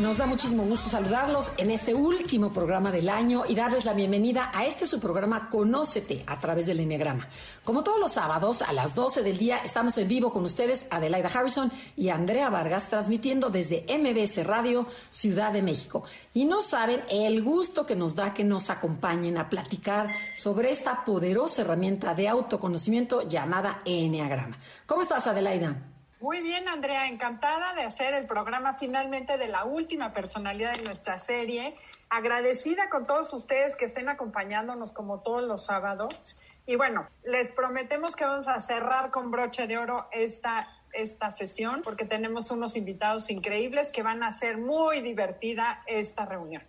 [0.00, 4.48] Nos da muchísimo gusto saludarlos en este último programa del año y darles la bienvenida
[4.54, 7.26] a este su programa Conócete a través del Enneagrama.
[7.64, 11.28] Como todos los sábados a las 12 del día estamos en vivo con ustedes Adelaida
[11.28, 16.04] Harrison y Andrea Vargas transmitiendo desde MBS Radio Ciudad de México.
[16.32, 21.04] Y no saben el gusto que nos da que nos acompañen a platicar sobre esta
[21.04, 24.58] poderosa herramienta de autoconocimiento llamada Enneagrama.
[24.86, 25.97] ¿Cómo estás Adelaida?
[26.20, 31.16] Muy bien, Andrea, encantada de hacer el programa finalmente de la última personalidad de nuestra
[31.16, 31.76] serie.
[32.10, 36.40] Agradecida con todos ustedes que estén acompañándonos como todos los sábados.
[36.66, 41.82] Y bueno, les prometemos que vamos a cerrar con broche de oro esta, esta sesión
[41.84, 46.64] porque tenemos unos invitados increíbles que van a hacer muy divertida esta reunión.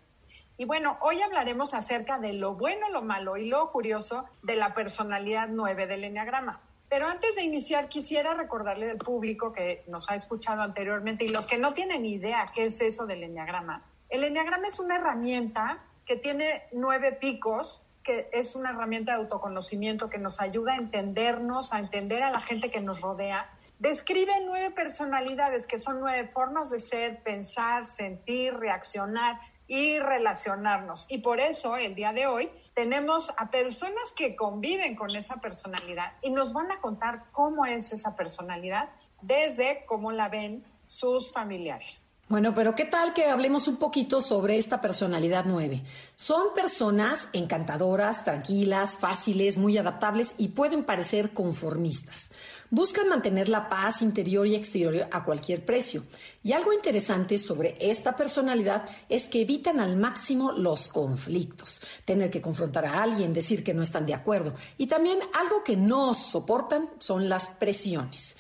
[0.58, 4.76] Y bueno, hoy hablaremos acerca de lo bueno, lo malo y lo curioso de la
[4.76, 6.62] personalidad 9 del Enneagrama.
[6.90, 11.46] Pero antes de iniciar, quisiera recordarle al público que nos ha escuchado anteriormente y los
[11.46, 13.86] que no tienen idea qué es eso del enneagrama.
[14.10, 20.10] El enneagrama es una herramienta que tiene nueve picos, que es una herramienta de autoconocimiento
[20.10, 23.48] que nos ayuda a entendernos, a entender a la gente que nos rodea.
[23.78, 31.06] Describe nueve personalidades, que son nueve formas de ser, pensar, sentir, reaccionar y relacionarnos.
[31.10, 36.14] Y por eso, el día de hoy, tenemos a personas que conviven con esa personalidad
[36.22, 38.88] y nos van a contar cómo es esa personalidad
[39.22, 42.04] desde cómo la ven sus familiares.
[42.30, 45.84] Bueno, pero ¿qué tal que hablemos un poquito sobre esta personalidad 9?
[46.16, 52.32] Son personas encantadoras, tranquilas, fáciles, muy adaptables y pueden parecer conformistas.
[52.72, 56.04] Buscan mantener la paz interior y exterior a cualquier precio.
[56.44, 62.42] Y algo interesante sobre esta personalidad es que evitan al máximo los conflictos, tener que
[62.42, 64.54] confrontar a alguien, decir que no están de acuerdo.
[64.78, 68.38] Y también algo que no soportan son las presiones.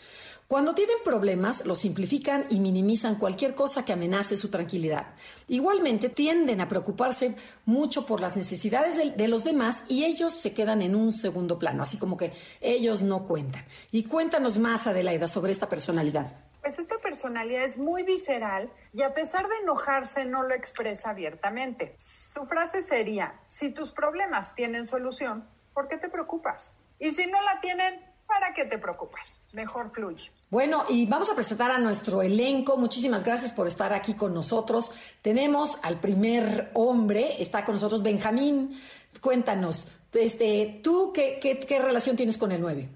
[0.49, 5.05] Cuando tienen problemas, lo simplifican y minimizan cualquier cosa que amenace su tranquilidad.
[5.47, 10.51] Igualmente, tienden a preocuparse mucho por las necesidades de, de, los demás y ellos se
[10.55, 13.63] quedan en un segundo plano, así como que ellos no cuentan.
[13.91, 16.31] Y cuéntanos más, Adelaida, sobre esta personalidad.
[16.61, 21.93] Pues esta personalidad es muy visceral y a pesar de enojarse no lo expresa abiertamente.
[21.99, 26.75] Su frase sería, si tus problemas tienen solución, ¿por qué te preocupas?
[26.97, 29.43] Y si no la tienen, ¿para qué te preocupas?
[29.53, 30.31] Mejor fluye.
[30.49, 32.75] Bueno, y vamos a presentar a nuestro elenco.
[32.75, 34.91] Muchísimas gracias por estar aquí con nosotros.
[35.21, 38.79] Tenemos al primer hombre, está con nosotros Benjamín.
[39.21, 42.89] Cuéntanos, este, ¿tú qué, qué, qué relación tienes con el 9?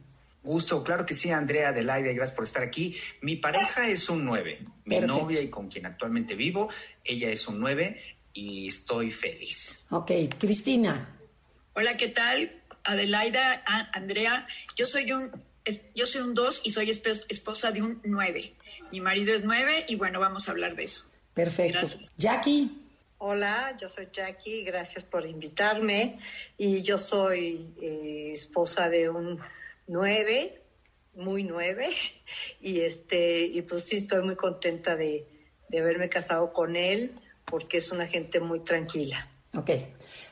[0.43, 2.97] Gusto, claro que sí, Andrea Adelaide, gracias por estar aquí.
[3.21, 5.15] Mi pareja es un 9, mi Perfecto.
[5.19, 6.69] novia y con quien actualmente vivo,
[7.03, 8.01] ella es un 9
[8.33, 9.85] y estoy feliz.
[9.91, 11.07] Ok, Cristina.
[11.75, 12.61] Hola, ¿qué tal?
[12.83, 13.63] Adelaida,
[13.93, 14.43] Andrea,
[14.75, 15.31] yo soy un
[15.65, 18.53] es- yo soy un 2 y soy esp- esposa de un 9.
[18.91, 21.05] Mi marido es 9 y bueno, vamos a hablar de eso.
[21.33, 21.79] Perfecto.
[21.79, 22.11] Gracias.
[22.17, 22.79] Jackie.
[23.17, 26.19] Hola, yo soy Jackie, gracias por invitarme.
[26.57, 29.39] Y yo soy eh, esposa de un
[29.87, 30.61] nueve,
[31.15, 31.89] muy nueve,
[32.61, 35.25] y este, y pues sí estoy muy contenta de,
[35.69, 37.11] de haberme casado con él,
[37.45, 39.27] porque es una gente muy tranquila.
[39.55, 39.69] Ok.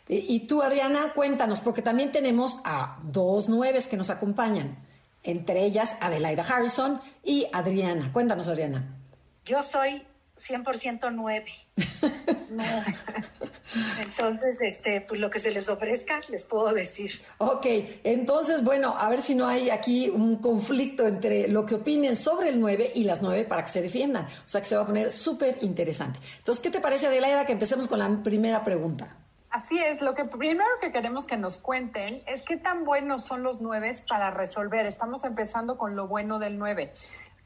[0.09, 4.77] Y y tú, Adriana, cuéntanos, porque también tenemos a dos nueves que nos acompañan,
[5.23, 8.11] entre ellas Adelaida Harrison y Adriana.
[8.13, 8.97] Cuéntanos, Adriana.
[9.45, 10.03] Yo soy
[10.37, 11.51] 100% nueve.
[14.01, 17.21] Entonces, este, pues lo que se les ofrezca, les puedo decir.
[17.37, 17.65] Ok,
[18.03, 22.49] entonces, bueno, a ver si no hay aquí un conflicto entre lo que opinen sobre
[22.49, 24.25] el 9 y las 9 para que se defiendan.
[24.25, 26.19] O sea que se va a poner súper interesante.
[26.37, 29.15] Entonces, ¿qué te parece, Adelaida, que empecemos con la primera pregunta?
[29.51, 33.43] Así es, lo que primero que queremos que nos cuenten es qué tan buenos son
[33.43, 34.85] los nueve para resolver.
[34.85, 36.93] Estamos empezando con lo bueno del nueve.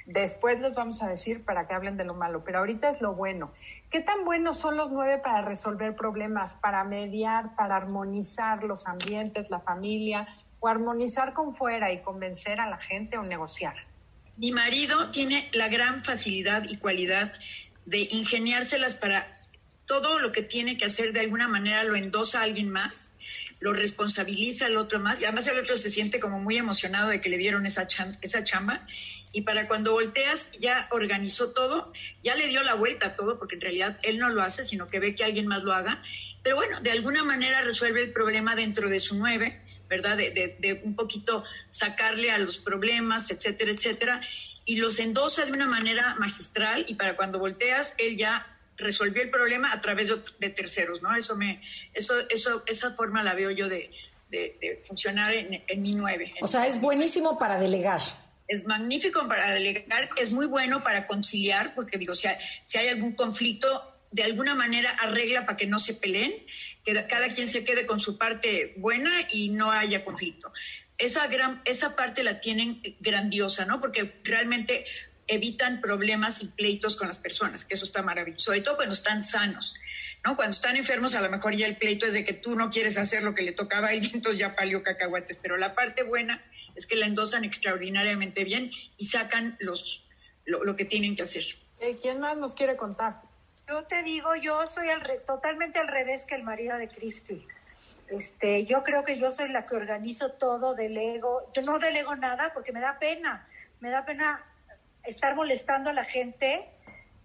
[0.06, 3.16] Después les vamos a decir para que hablen de lo malo, pero ahorita es lo
[3.16, 3.52] bueno.
[3.90, 9.50] ¿Qué tan buenos son los nueve para resolver problemas, para mediar, para armonizar los ambientes,
[9.50, 10.28] la familia,
[10.60, 13.74] o armonizar con fuera y convencer a la gente o negociar?
[14.38, 17.34] Mi marido tiene la gran facilidad y cualidad
[17.86, 19.35] de ingeniárselas para
[19.86, 23.16] todo lo que tiene que hacer de alguna manera lo endosa a alguien más
[23.60, 27.22] lo responsabiliza al otro más y además el otro se siente como muy emocionado de
[27.22, 27.88] que le dieron esa,
[28.22, 28.86] esa chamba
[29.32, 31.92] y para cuando volteas ya organizó todo,
[32.22, 34.88] ya le dio la vuelta a todo porque en realidad él no lo hace, sino
[34.88, 36.02] que ve que alguien más lo haga,
[36.42, 40.16] pero bueno, de alguna manera resuelve el problema dentro de su nueve, ¿verdad?
[40.16, 44.22] De, de, de un poquito sacarle a los problemas, etcétera, etcétera,
[44.64, 49.30] y los endosa de una manera magistral y para cuando volteas, él ya resolvió el
[49.30, 51.16] problema a través de, terceros, ¿no?
[51.16, 51.62] Eso me,
[51.94, 53.92] eso, eso, esa forma la veo yo de,
[54.30, 56.33] de, funcionar en, en, mi nueve.
[56.42, 58.01] O sea, es buenísimo para delegar.
[58.48, 62.89] Es magnífico para delegar, es muy bueno para conciliar, porque digo, si hay, si hay
[62.89, 66.33] algún conflicto, de alguna manera arregla para que no se peleen,
[66.83, 70.54] que cada quien se quede con su parte buena y no haya conflicto.
[70.98, 73.81] Esa, gran, esa parte la tienen grandiosa, ¿no?
[73.81, 74.86] Porque realmente
[75.27, 79.24] evitan problemas y pleitos con las personas, que eso está maravilloso, sobre todo cuando están
[79.24, 79.75] sanos.
[80.25, 80.36] ¿no?
[80.36, 82.98] Cuando están enfermos, a lo mejor ya el pleito es de que tú no quieres
[82.98, 85.38] hacer lo que le tocaba él, entonces ya palió cacahuates.
[85.38, 86.44] Pero la parte buena
[86.75, 90.06] es que la endosan extraordinariamente bien y sacan los,
[90.45, 91.44] lo, que tienen que hacer.
[91.80, 93.22] Eh, ¿Quién más nos quiere contar?
[93.68, 94.88] Yo te digo, yo soy
[95.25, 97.48] totalmente al revés que el marido de Cristi.
[98.07, 101.51] Este, yo creo que yo soy la que organizo todo, delego.
[101.54, 103.48] Yo no delego nada porque me da pena.
[103.80, 104.44] Me da pena
[105.07, 106.69] estar molestando a la gente.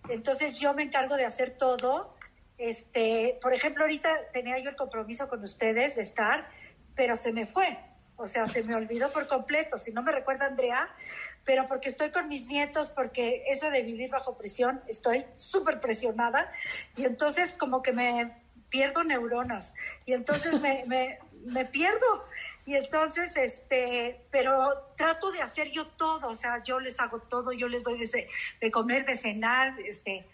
[0.08, 2.16] Entonces yo me encargo de hacer todo.
[2.58, 6.48] Este, por ejemplo, ahorita tenía yo el compromiso con ustedes de estar,
[6.94, 7.78] pero se me fue.
[8.16, 9.78] O sea, se me olvidó por completo.
[9.78, 10.90] Si no me recuerda Andrea,
[11.44, 16.52] pero porque estoy con mis nietos, porque eso de vivir bajo presión, estoy súper presionada
[16.96, 18.36] y entonces como que me
[18.68, 19.74] pierdo neuronas
[20.04, 22.24] y entonces me, me, me pierdo.
[22.66, 27.52] Y entonces, este, pero trato de hacer yo todo, o sea, yo les hago todo,
[27.52, 28.28] yo les doy de,
[28.60, 30.26] de comer, de cenar, este,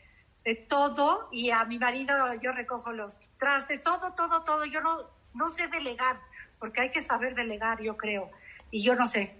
[0.44, 4.64] de todo, y a mi marido yo recojo los trastes, todo, todo, todo.
[4.64, 6.20] Yo no, no sé delegar,
[6.58, 8.30] porque hay que saber delegar, yo creo,
[8.70, 9.34] y yo no sé.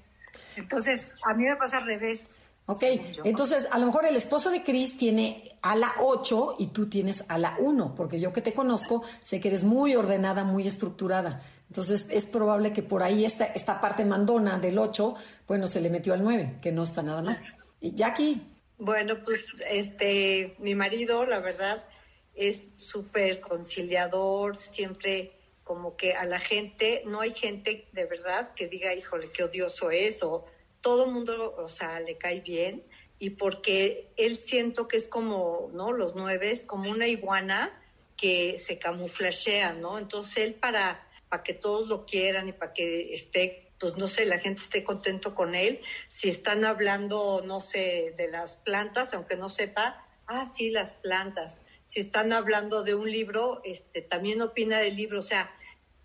[0.57, 2.41] Entonces, a mí me pasa al revés.
[2.69, 2.83] Ok,
[3.23, 7.25] entonces a lo mejor el esposo de Chris tiene a la 8 y tú tienes
[7.29, 11.43] a la 1, porque yo que te conozco sé que eres muy ordenada, muy estructurada.
[11.69, 15.15] Entonces es probable que por ahí esta, esta parte mandona del 8,
[15.47, 17.43] bueno, se le metió al 9, que no está nada mal.
[17.81, 18.41] Y Jackie.
[18.79, 21.87] Bueno, pues este, mi marido, la verdad,
[22.35, 25.33] es súper conciliador, siempre
[25.65, 29.91] como que a la gente, no hay gente de verdad que diga, híjole, qué odioso
[29.91, 30.45] es, o
[30.81, 32.85] todo el mundo, o sea, le cae bien,
[33.19, 35.91] y porque él siento que es como, ¿no?
[35.91, 37.83] Los nueve, es como una iguana
[38.17, 39.99] que se camuflashea, ¿no?
[39.99, 44.25] Entonces él para para que todos lo quieran y para que esté, pues no sé,
[44.25, 45.81] la gente esté contento con él.
[46.09, 51.63] Si están hablando, no sé, de las plantas, aunque no sepa, ah, sí, las plantas.
[51.85, 55.55] Si están hablando de un libro, este, también opina del libro, o sea,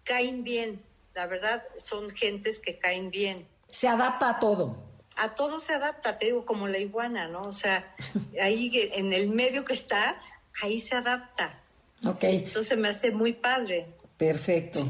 [0.03, 0.83] caen bien.
[1.13, 3.47] La verdad, son gentes que caen bien.
[3.69, 4.77] Se adapta a todo.
[5.17, 7.43] A todo se adapta, te digo, como la iguana, ¿no?
[7.43, 7.95] O sea,
[8.41, 10.17] ahí en el medio que está,
[10.61, 11.61] ahí se adapta.
[12.05, 12.23] Ok.
[12.23, 13.87] Entonces me hace muy padre.
[14.17, 14.85] Perfecto.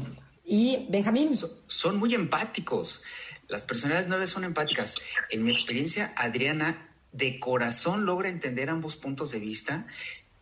[0.54, 1.30] Y Benjamín.
[1.66, 3.02] son muy empáticos.
[3.48, 4.96] Las personalidades nueve son empáticas.
[5.30, 9.86] En mi experiencia, Adriana de corazón logra entender ambos puntos de vista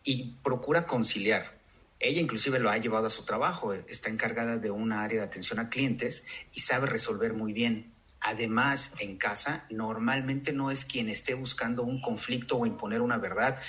[0.03, 1.57] y procura conciliar.
[1.97, 5.59] Ella inclusive lo ha llevado a su trabajo, está encargada de una área de atención
[5.59, 7.93] a clientes y sabe resolver muy bien.
[8.19, 13.61] Además, en casa normalmente no es quien esté buscando un conflicto o imponer una verdad.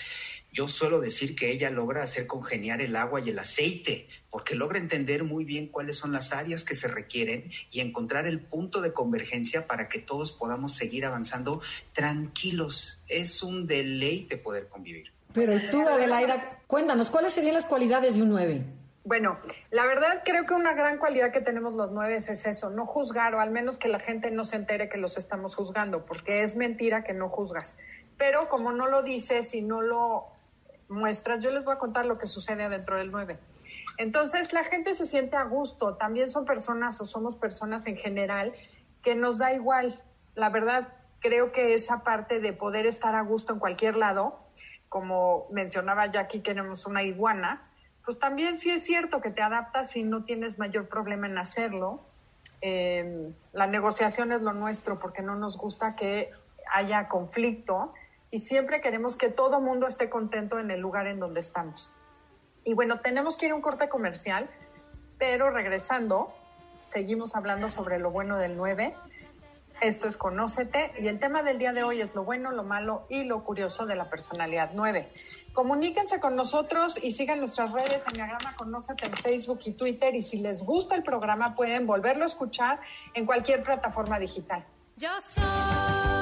[0.53, 4.79] Yo suelo decir que ella logra hacer congeniar el agua y el aceite, porque logra
[4.79, 8.93] entender muy bien cuáles son las áreas que se requieren y encontrar el punto de
[8.93, 11.63] convergencia para que todos podamos seguir avanzando
[11.95, 13.03] tranquilos.
[13.09, 15.11] Es un deleite poder convivir.
[15.33, 18.63] Pero tú, Adelaida, cuéntanos, ¿cuáles serían las cualidades de un 9?
[19.05, 19.39] Bueno,
[19.71, 23.35] la verdad creo que una gran cualidad que tenemos los nueve es eso, no juzgar
[23.35, 26.55] o al menos que la gente no se entere que los estamos juzgando, porque es
[26.55, 27.79] mentira que no juzgas.
[28.17, 30.29] Pero como no lo dices y no lo
[30.93, 31.43] muestras.
[31.43, 33.39] Yo les voy a contar lo que sucede adentro del 9.
[33.99, 35.97] Entonces, la gente se siente a gusto.
[35.97, 38.53] También son personas o somos personas en general
[39.03, 40.03] que nos da igual.
[40.35, 40.89] La verdad,
[41.21, 44.39] creo que esa parte de poder estar a gusto en cualquier lado,
[44.89, 47.69] como mencionaba Jackie, tenemos una iguana,
[48.05, 52.05] pues también sí es cierto que te adaptas y no tienes mayor problema en hacerlo.
[52.61, 56.31] Em, la negociación es lo nuestro porque no nos gusta que
[56.73, 57.93] haya conflicto
[58.33, 61.93] y siempre queremos que todo mundo esté contento en el lugar en donde estamos.
[62.65, 64.49] Y bueno, tenemos que ir a un corte comercial,
[65.19, 66.33] pero regresando,
[66.83, 68.97] seguimos hablando sobre lo bueno del 9.
[69.83, 73.05] Esto es Conócete y el tema del día de hoy es lo bueno, lo malo
[73.11, 75.11] y lo curioso de la personalidad 9.
[75.53, 80.39] Comuníquense con nosotros y sigan nuestras redes Enneagrama Conócete en Facebook y Twitter y si
[80.39, 82.81] les gusta el programa pueden volverlo a escuchar
[83.12, 84.65] en cualquier plataforma digital.
[84.97, 86.22] Yo soy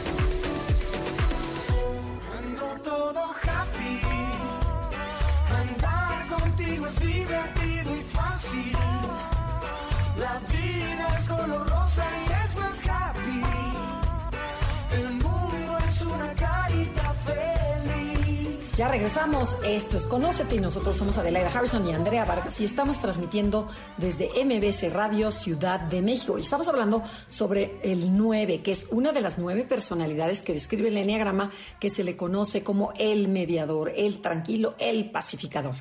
[18.81, 22.99] Ya regresamos, esto es Conócete y nosotros somos Adelaida Harrison y Andrea Vargas y estamos
[22.99, 28.87] transmitiendo desde MBC Radio Ciudad de México y estamos hablando sobre el 9, que es
[28.89, 33.27] una de las nueve personalidades que describe el Enneagrama que se le conoce como el
[33.27, 35.75] mediador, el tranquilo, el pacificador.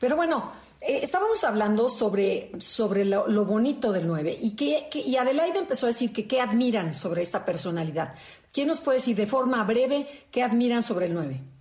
[0.00, 5.16] Pero bueno, eh, estábamos hablando sobre, sobre lo, bonito del 9 y, que, que- y
[5.18, 8.14] Adelaida empezó a decir que qué admiran sobre esta personalidad.
[8.50, 11.55] ¿Quién nos puede decir de forma breve qué admiran sobre el 9?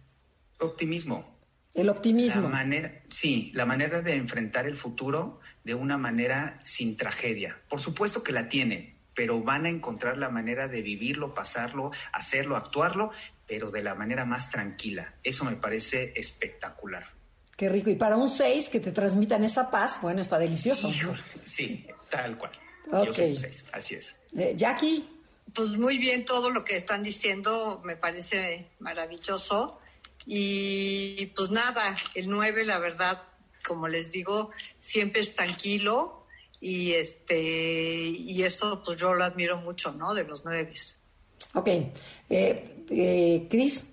[0.65, 1.35] Optimismo.
[1.73, 2.43] El optimismo.
[2.43, 7.59] La manera, sí, la manera de enfrentar el futuro de una manera sin tragedia.
[7.67, 12.55] Por supuesto que la tienen, pero van a encontrar la manera de vivirlo, pasarlo, hacerlo,
[12.55, 13.11] actuarlo,
[13.47, 15.15] pero de la manera más tranquila.
[15.23, 17.05] Eso me parece espectacular.
[17.57, 17.89] Qué rico.
[17.89, 20.89] Y para un 6 que te transmitan esa paz, bueno, está delicioso.
[20.89, 22.51] Híjole, sí, tal cual.
[22.91, 23.05] Ok.
[23.07, 24.17] Yo soy un seis, así es.
[24.37, 25.03] Eh, Jackie,
[25.53, 29.79] Pues muy bien, todo lo que están diciendo me parece maravilloso.
[30.25, 33.21] Y pues nada, el 9, la verdad,
[33.65, 36.25] como les digo, siempre es tranquilo
[36.59, 40.13] y este y eso pues yo lo admiro mucho, ¿no?
[40.13, 40.69] De los 9.
[41.53, 41.67] ok.
[41.67, 43.85] Eh, eh, Cris,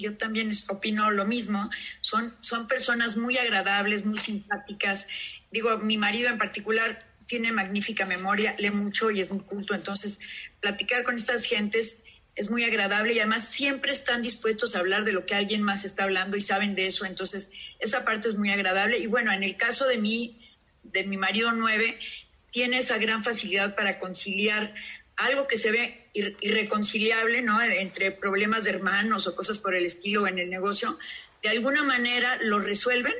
[0.00, 1.70] yo también opino lo mismo.
[2.00, 5.06] Son, son personas muy agradables, muy simpáticas.
[5.50, 9.74] Digo, mi marido en particular tiene magnífica memoria, lee mucho y es muy culto.
[9.74, 10.20] Entonces,
[10.60, 11.98] platicar con estas gentes
[12.36, 15.84] es muy agradable y además siempre están dispuestos a hablar de lo que alguien más
[15.84, 17.04] está hablando y saben de eso.
[17.04, 18.98] Entonces, esa parte es muy agradable.
[18.98, 20.48] Y bueno, en el caso de mí,
[20.82, 21.98] de mi marido nueve,
[22.50, 24.74] tiene esa gran facilidad para conciliar
[25.16, 27.60] algo que se ve ir- irreconciliable, ¿no?
[27.60, 30.98] Entre problemas de hermanos o cosas por el estilo en el negocio,
[31.42, 33.14] de alguna manera lo resuelven,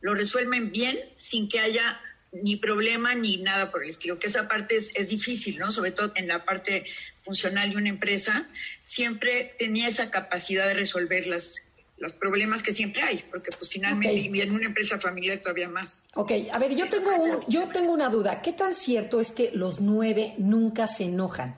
[0.00, 2.00] lo resuelven bien sin que haya
[2.32, 5.70] ni problema ni nada por el estilo, que esa parte es, es difícil, ¿no?
[5.70, 6.84] Sobre todo en la parte
[7.24, 8.46] funcional de una empresa,
[8.82, 11.62] siempre tenía esa capacidad de resolver las,
[11.96, 14.34] los problemas que siempre hay, porque pues finalmente, Ok.
[14.36, 16.06] y en una empresa familiar todavía más.
[16.14, 16.32] ok.
[16.52, 18.42] A ver, yo tengo, un, yo tengo una duda.
[18.42, 21.56] ¿Qué tan cierto es que los 9 nunca se enojan?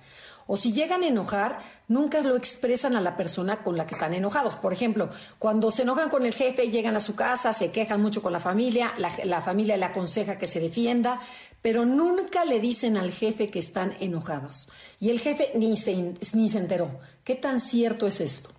[0.49, 1.59] O si llegan a enojar,
[1.89, 4.55] nunca lo expresan a la persona con la que están enojados.
[4.55, 8.23] Por ejemplo, cuando se enojan con el jefe, llegan a su casa, se quejan mucho
[8.23, 11.21] con la familia, la, la familia le aconseja que se defienda,
[11.67, 14.69] pero nunca le dicen al jefe que están enojados.
[15.01, 17.01] Y el jefe ni se, ni se enteró.
[17.25, 18.53] ¿Qué tan cierto es esto?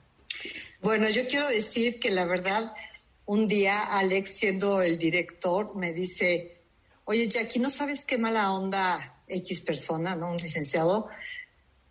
[0.82, 2.74] Bueno, yo quiero decir que la verdad,
[3.26, 6.60] un día Alex, siendo el director, me dice,
[7.06, 10.32] oye Jackie, ¿no sabes qué mala onda X persona, ¿no?
[10.32, 11.08] Un licenciado,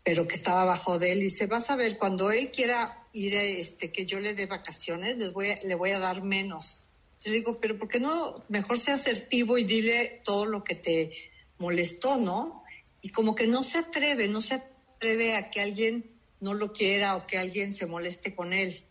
[0.02, 1.20] pero que estaba abajo de él.
[1.20, 5.16] Y dice, vas a ver, cuando él quiera ir, este, que yo le dé vacaciones,
[5.16, 6.80] les voy a- le voy a dar menos.
[7.20, 10.74] Yo le digo, pero ¿por qué no mejor sea asertivo y dile todo lo que
[10.74, 11.12] te
[11.58, 12.62] molestó, ¿no?
[13.00, 17.16] Y como que no se atreve, no se atreve a que alguien no lo quiera
[17.16, 18.84] o que alguien se moleste con él.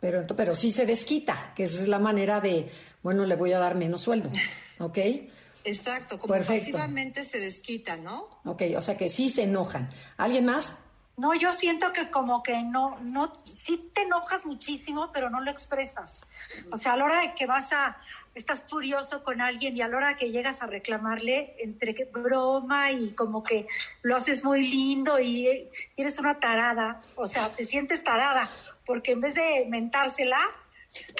[0.00, 2.70] Pero, pero sí se desquita, que esa es la manera de,
[3.02, 4.30] bueno, le voy a dar menos sueldo.
[4.78, 4.98] ¿Ok?
[5.64, 6.60] Exacto, como Perfecto.
[6.60, 8.28] pasivamente se desquita, ¿no?
[8.44, 9.90] Ok, o sea que sí se enojan.
[10.18, 10.74] ¿Alguien más?
[11.16, 15.50] No, yo siento que como que no, no, sí te enojas muchísimo, pero no lo
[15.50, 16.26] expresas.
[16.72, 17.96] O sea, a la hora de que vas a,
[18.34, 22.90] estás furioso con alguien y a la hora que llegas a reclamarle, entre que broma
[22.90, 23.68] y como que
[24.02, 28.50] lo haces muy lindo y eh, eres una tarada, o sea, te sientes tarada,
[28.84, 30.40] porque en vez de mentársela,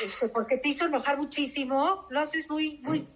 [0.02, 3.06] este, porque te hizo enojar muchísimo, lo haces muy, muy,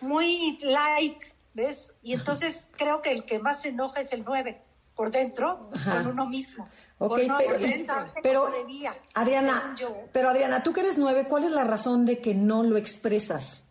[0.00, 1.92] muy light, ¿ves?
[2.02, 4.58] Y entonces creo que el que más se enoja es el 9
[4.94, 5.96] por dentro Ajá.
[5.98, 6.68] con uno mismo.
[6.98, 9.74] Ok, O no, pero, por y- dentro, pero, debía, Adriana,
[10.12, 13.64] pero Adriana, tú que eres nueve, ¿cuál es la razón de que no lo expresas?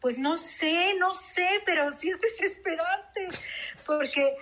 [0.00, 3.28] Pues no sé, no sé, pero sí es desesperante.
[3.86, 4.36] Porque,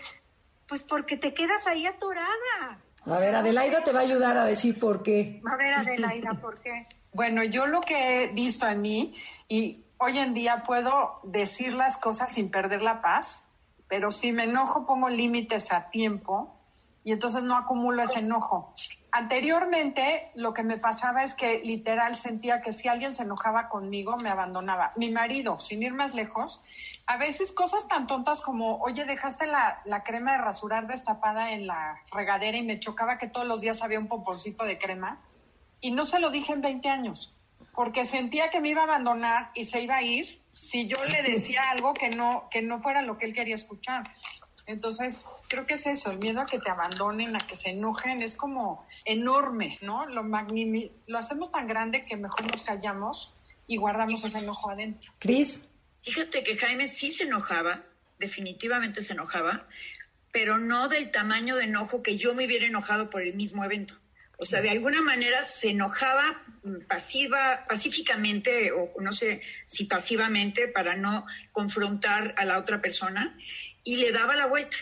[0.69, 2.81] pues porque te quedas ahí atorada.
[3.07, 5.43] A ver, Adelaida te va a ayudar a decir por qué.
[5.51, 6.87] A ver, Adelaida, ¿por qué?
[7.13, 9.15] Bueno, yo lo que he visto en mí
[9.49, 13.49] y hoy en día puedo decir las cosas sin perder la paz,
[13.89, 16.59] pero si me enojo pongo límites a tiempo
[17.05, 18.73] y entonces no acumulo ese enojo.
[19.13, 24.17] Anteriormente lo que me pasaba es que literal sentía que si alguien se enojaba conmigo
[24.17, 24.93] me abandonaba.
[24.97, 26.61] Mi marido, sin ir más lejos,
[27.07, 31.67] a veces cosas tan tontas como, oye, dejaste la, la crema de rasurar destapada en
[31.67, 35.21] la regadera y me chocaba que todos los días había un pomponcito de crema
[35.81, 37.35] y no se lo dije en 20 años,
[37.75, 41.23] porque sentía que me iba a abandonar y se iba a ir si yo le
[41.23, 44.05] decía algo que no, que no fuera lo que él quería escuchar.
[44.67, 48.23] Entonces, creo que es eso, el miedo a que te abandonen, a que se enojen,
[48.23, 50.07] es como enorme, ¿no?
[50.07, 53.35] Lo, magnimi- lo hacemos tan grande que mejor nos callamos
[53.67, 55.13] y guardamos ese enojo adentro.
[55.19, 55.65] Cris,
[56.03, 57.83] Fíjate que Jaime sí se enojaba,
[58.19, 59.67] definitivamente se enojaba,
[60.33, 63.95] pero no del tamaño de enojo que yo me hubiera enojado por el mismo evento.
[64.39, 66.43] O sea, de alguna manera se enojaba
[66.89, 73.37] pasiva, pacíficamente, o no sé si pasivamente, para no confrontar a la otra persona,
[73.83, 74.77] y le daba la vuelta.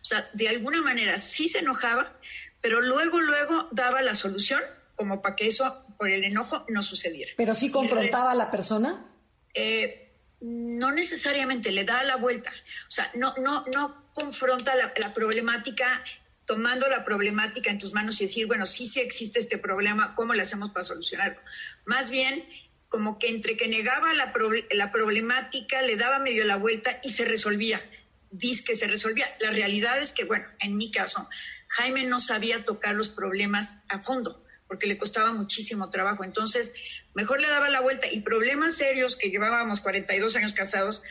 [0.00, 2.18] O sea, de alguna manera sí se enojaba,
[2.60, 4.62] pero luego, luego daba la solución
[4.96, 7.30] como para que eso, por el enojo, no sucediera.
[7.36, 9.06] pero sí confrontaba a la persona.
[9.54, 12.52] Eh, no necesariamente le da la vuelta,
[12.86, 16.04] o sea, no, no, no confronta la, la problemática
[16.48, 20.32] tomando la problemática en tus manos y decir, bueno, sí, sí existe este problema, ¿cómo
[20.32, 21.38] le hacemos para solucionarlo?
[21.84, 22.48] Más bien,
[22.88, 24.32] como que entre que negaba la,
[24.70, 27.82] la problemática, le daba medio la vuelta y se resolvía,
[28.30, 29.26] dice que se resolvía.
[29.40, 31.28] La realidad es que, bueno, en mi caso,
[31.66, 36.24] Jaime no sabía tocar los problemas a fondo porque le costaba muchísimo trabajo.
[36.24, 36.72] Entonces,
[37.12, 41.02] mejor le daba la vuelta y problemas serios que llevábamos 42 años casados,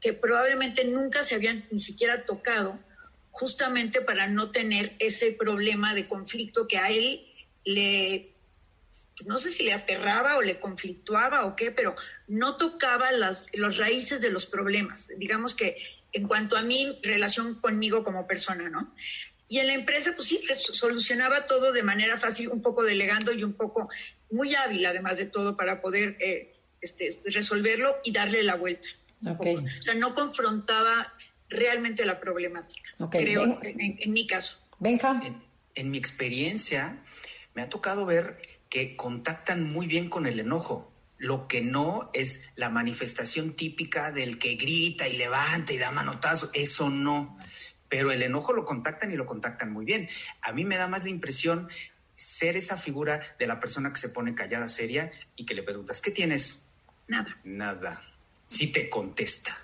[0.00, 2.78] que probablemente nunca se habían ni siquiera tocado,
[3.34, 7.26] justamente para no tener ese problema de conflicto que a él
[7.64, 8.32] le,
[9.16, 11.96] pues, no sé si le aterraba o le conflictuaba o qué, pero
[12.28, 15.10] no tocaba las los raíces de los problemas.
[15.18, 15.76] Digamos que
[16.12, 18.94] en cuanto a mi relación conmigo como persona, ¿no?
[19.48, 23.42] Y en la empresa, pues sí, solucionaba todo de manera fácil, un poco delegando y
[23.42, 23.88] un poco
[24.30, 28.88] muy hábil, además de todo, para poder eh, este, resolverlo y darle la vuelta.
[29.26, 29.46] Ok.
[29.46, 31.12] O sea, no confrontaba
[31.48, 34.58] realmente la problemática, Ok, creo, en, en mi caso.
[34.78, 35.42] Benja, En,
[35.74, 37.02] en mi experiencia,
[37.54, 40.92] me ha tocado ver que contactan muy bien con el enojo.
[41.16, 46.50] Lo que no es la manifestación típica del que grita y levanta y da manotazo.
[46.52, 47.38] Eso no.
[47.88, 50.08] Pero el enojo lo contactan y lo contactan muy bien.
[50.42, 51.68] A mí me da más la impresión
[52.16, 56.00] ser esa figura de la persona que se pone callada, seria y que le preguntas,
[56.00, 56.66] ¿qué tienes?
[57.06, 57.38] Nada.
[57.44, 58.02] Nada.
[58.46, 59.63] Sí te contesta.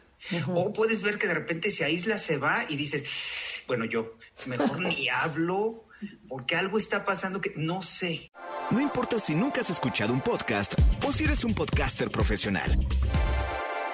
[0.54, 4.80] O puedes ver que de repente se aísla, se va y dices, bueno, yo mejor
[4.80, 5.86] ni hablo
[6.28, 8.30] porque algo está pasando que no sé.
[8.70, 10.74] No importa si nunca has escuchado un podcast
[11.06, 12.70] o si eres un podcaster profesional.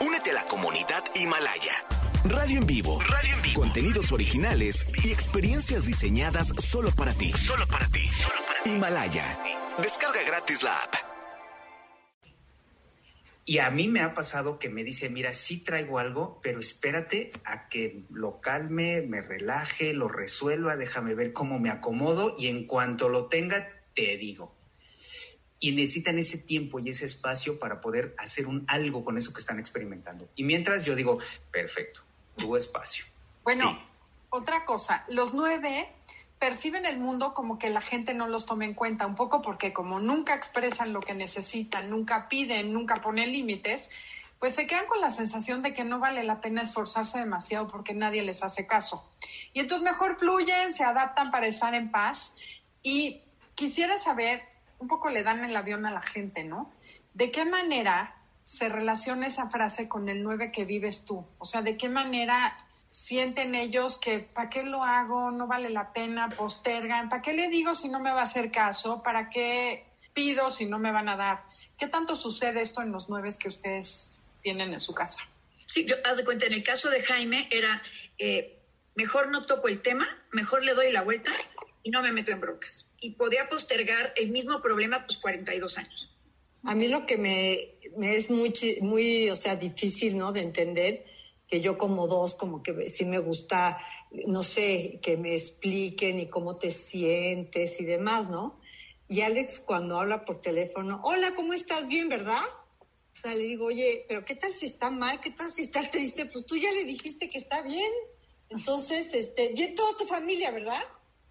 [0.00, 1.84] Únete a la comunidad Himalaya.
[2.24, 3.00] Radio en vivo.
[3.00, 3.60] Radio en vivo.
[3.60, 7.32] Contenidos originales y experiencias diseñadas solo para ti.
[7.32, 8.02] Solo para ti.
[8.64, 9.38] Himalaya.
[9.78, 11.05] Descarga gratis la app.
[13.48, 17.30] Y a mí me ha pasado que me dice, mira, sí traigo algo, pero espérate
[17.44, 22.66] a que lo calme, me relaje, lo resuelva, déjame ver cómo me acomodo y en
[22.66, 24.52] cuanto lo tenga, te digo.
[25.60, 29.38] Y necesitan ese tiempo y ese espacio para poder hacer un algo con eso que
[29.38, 30.28] están experimentando.
[30.34, 31.20] Y mientras yo digo,
[31.52, 32.00] perfecto,
[32.36, 33.04] tu espacio.
[33.44, 33.78] Bueno, Sí.
[34.30, 35.88] otra cosa, los nueve
[36.38, 39.72] perciben el mundo como que la gente no los tome en cuenta, un poco porque
[39.72, 43.90] como nunca expresan lo que necesitan, nunca piden, nunca ponen límites,
[44.38, 47.94] pues se quedan con la sensación de que no vale la pena esforzarse demasiado porque
[47.94, 49.10] nadie les hace caso.
[49.54, 52.36] Y entonces mejor fluyen, se adaptan para estar en paz.
[52.82, 53.22] Y
[53.54, 54.42] quisiera saber,
[54.78, 56.70] un poco le dan el avión a la gente, ¿no?
[57.14, 61.24] ¿De qué manera se relaciona esa frase con el nueve que vives tú?
[61.38, 65.30] O sea, ¿de qué manera sienten ellos que ¿para qué lo hago?
[65.30, 68.50] No vale la pena, postergan, ¿para qué le digo si no me va a hacer
[68.50, 69.02] caso?
[69.02, 71.44] ¿Para qué pido si no me van a dar?
[71.78, 75.20] ¿Qué tanto sucede esto en los nueve que ustedes tienen en su casa?
[75.66, 77.82] Sí, yo, haz de cuenta, en el caso de Jaime era,
[78.18, 78.58] eh,
[78.94, 81.32] mejor no toco el tema, mejor le doy la vuelta
[81.82, 82.88] y no me meto en broncas.
[83.00, 86.16] Y podía postergar el mismo problema, pues 42 años.
[86.64, 90.32] A mí lo que me, me es muy, muy, o sea, difícil, ¿no?
[90.32, 91.04] De entender
[91.48, 93.78] que yo como dos, como que sí me gusta,
[94.26, 98.58] no sé, que me expliquen y cómo te sientes y demás, ¿no?
[99.08, 101.86] Y Alex cuando habla por teléfono, hola, ¿cómo estás?
[101.86, 102.42] Bien, ¿verdad?
[102.80, 105.20] O sea, le digo, oye, pero ¿qué tal si está mal?
[105.20, 106.26] ¿Qué tal si está triste?
[106.26, 107.90] Pues tú ya le dijiste que está bien.
[108.48, 110.82] Entonces, este, bien toda tu familia, ¿verdad?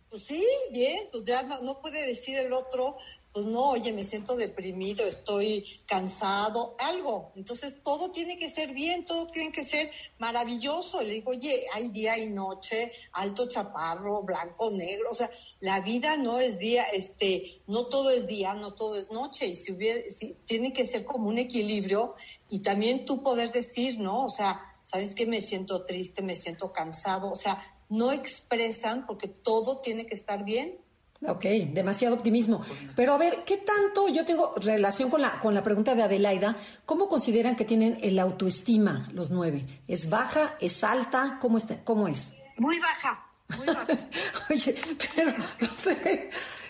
[0.10, 2.96] Pues sí, bien, pues ya no, no puede decir el otro,
[3.36, 7.34] pues no, oye, me siento deprimido, estoy cansado, algo.
[7.36, 11.02] Entonces todo tiene que ser bien, todo tiene que ser maravilloso.
[11.02, 15.10] Le digo, oye, hay día y noche, alto chaparro, blanco, negro.
[15.12, 19.12] O sea, la vida no es día, este, no todo es día, no todo es
[19.12, 19.48] noche.
[19.48, 20.00] Y si hubiera,
[20.46, 22.14] tiene que ser como un equilibrio
[22.50, 24.28] y también tú poder decir, ¿no?
[24.28, 25.26] O sea, ¿sabes qué?
[25.26, 27.32] Me siento triste, me siento cansado.
[27.32, 30.85] O sea, no expresan porque todo tiene que estar bien.
[31.28, 32.66] Ok, demasiado optimismo.
[32.96, 36.58] Pero a ver, ¿qué tanto yo tengo relación con la, con la pregunta de Adelaida?
[36.86, 39.66] ¿Cómo consideran que tienen el autoestima los nueve?
[39.88, 40.56] ¿Es baja?
[40.60, 41.38] ¿Es alta?
[41.42, 42.34] ¿Cómo, está, cómo es?
[42.58, 43.86] Muy baja, muy baja.
[44.50, 44.76] Oye,
[45.16, 46.30] pero no sé.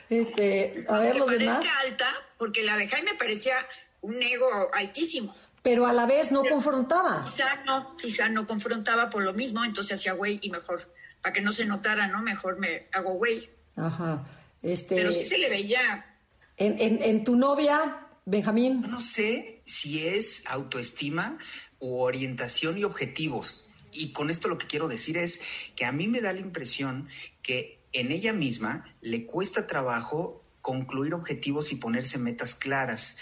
[0.09, 1.65] Este, a ver los demás.
[1.85, 3.55] alta, porque la de Jaime parecía
[4.01, 5.35] un ego altísimo.
[5.61, 7.23] Pero a la vez no confrontaba.
[7.25, 11.41] Quizá no, quizá no confrontaba por lo mismo, entonces hacía güey y mejor, para que
[11.41, 12.21] no se notara, ¿no?
[12.21, 13.49] Mejor me hago güey.
[13.75, 14.23] Ajá.
[14.65, 16.17] Este, Pero sí se le veía
[16.57, 18.81] en, en, en tu novia, Benjamín.
[18.89, 21.37] No sé si es autoestima
[21.79, 23.67] u orientación y objetivos.
[23.91, 25.41] Y con esto lo que quiero decir es
[25.75, 27.07] que a mí me da la impresión
[27.43, 33.17] que en ella misma le cuesta trabajo concluir objetivos y ponerse metas claras.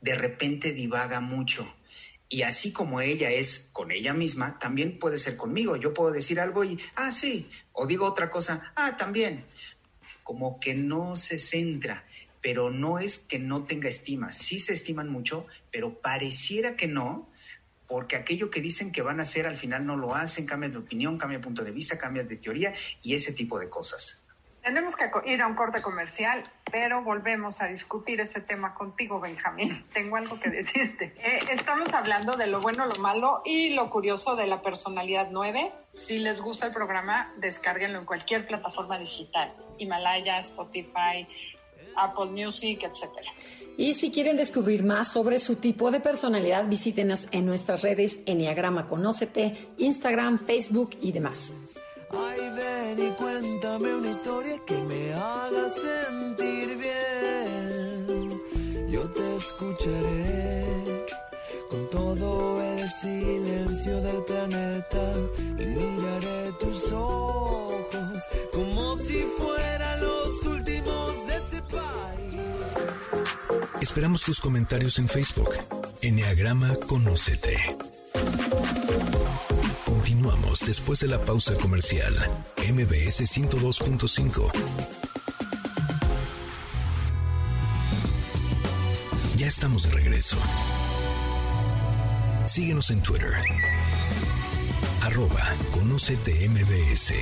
[0.00, 1.72] De repente divaga mucho.
[2.28, 5.76] Y así como ella es con ella misma, también puede ser conmigo.
[5.76, 9.44] Yo puedo decir algo y, ah, sí, o digo otra cosa, ah, también.
[10.28, 12.04] Como que no se centra,
[12.42, 14.30] pero no es que no tenga estima.
[14.30, 17.30] Sí se estiman mucho, pero pareciera que no,
[17.86, 20.78] porque aquello que dicen que van a hacer al final no lo hacen, cambian de
[20.80, 24.22] opinión, cambian de punto de vista, cambian de teoría y ese tipo de cosas.
[24.62, 29.82] Tenemos que ir a un corte comercial, pero volvemos a discutir ese tema contigo, Benjamín.
[29.92, 31.14] Tengo algo que decirte.
[31.18, 35.72] Eh, estamos hablando de lo bueno, lo malo y lo curioso de la personalidad 9.
[35.94, 39.54] Si les gusta el programa, descárguenlo en cualquier plataforma digital.
[39.78, 41.26] Himalaya, Spotify,
[41.96, 43.30] Apple Music, etcétera.
[43.76, 48.86] Y si quieren descubrir más sobre su tipo de personalidad, visítenos en nuestras redes Enneagrama
[48.86, 51.52] Conócete, Instagram, Facebook y demás.
[52.10, 58.42] Ay, ven y cuéntame una historia que me haga sentir bien.
[58.90, 61.06] Yo te escucharé
[61.70, 65.12] con todo el silencio del planeta
[65.58, 72.40] y miraré tus ojos como si fueran los últimos de este país.
[73.82, 75.50] Esperamos tus comentarios en Facebook.
[76.00, 77.58] Enneagrama Conócete.
[79.98, 82.14] Continuamos después de la pausa comercial.
[82.56, 84.52] MBS 102.5.
[89.36, 90.36] Ya estamos de regreso.
[92.46, 93.32] Síguenos en Twitter.
[95.02, 97.14] Arroba Conócete MBS.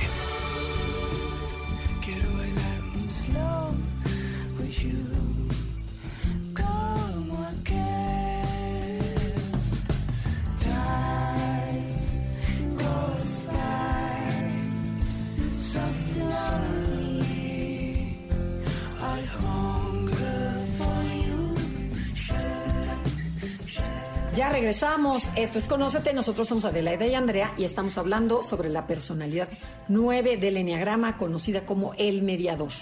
[24.67, 25.23] Regresamos.
[25.37, 26.11] Esto es Conócete.
[26.11, 29.47] Nosotros somos Adelaida y Andrea y estamos hablando sobre la personalidad
[29.87, 32.73] 9 del Enneagrama, conocida como el mediador.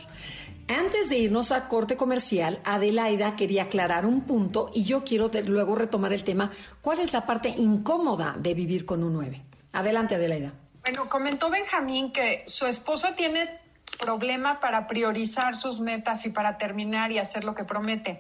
[0.67, 5.76] Antes de irnos a corte comercial, Adelaida quería aclarar un punto y yo quiero luego
[5.76, 6.52] retomar el tema.
[6.82, 9.43] ¿Cuál es la parte incómoda de vivir con un 9?
[9.74, 10.54] Adelante, Adelaida.
[10.82, 13.60] Bueno, comentó Benjamín que su esposa tiene
[14.00, 18.17] problema para priorizar sus metas y para terminar y hacer lo que promete.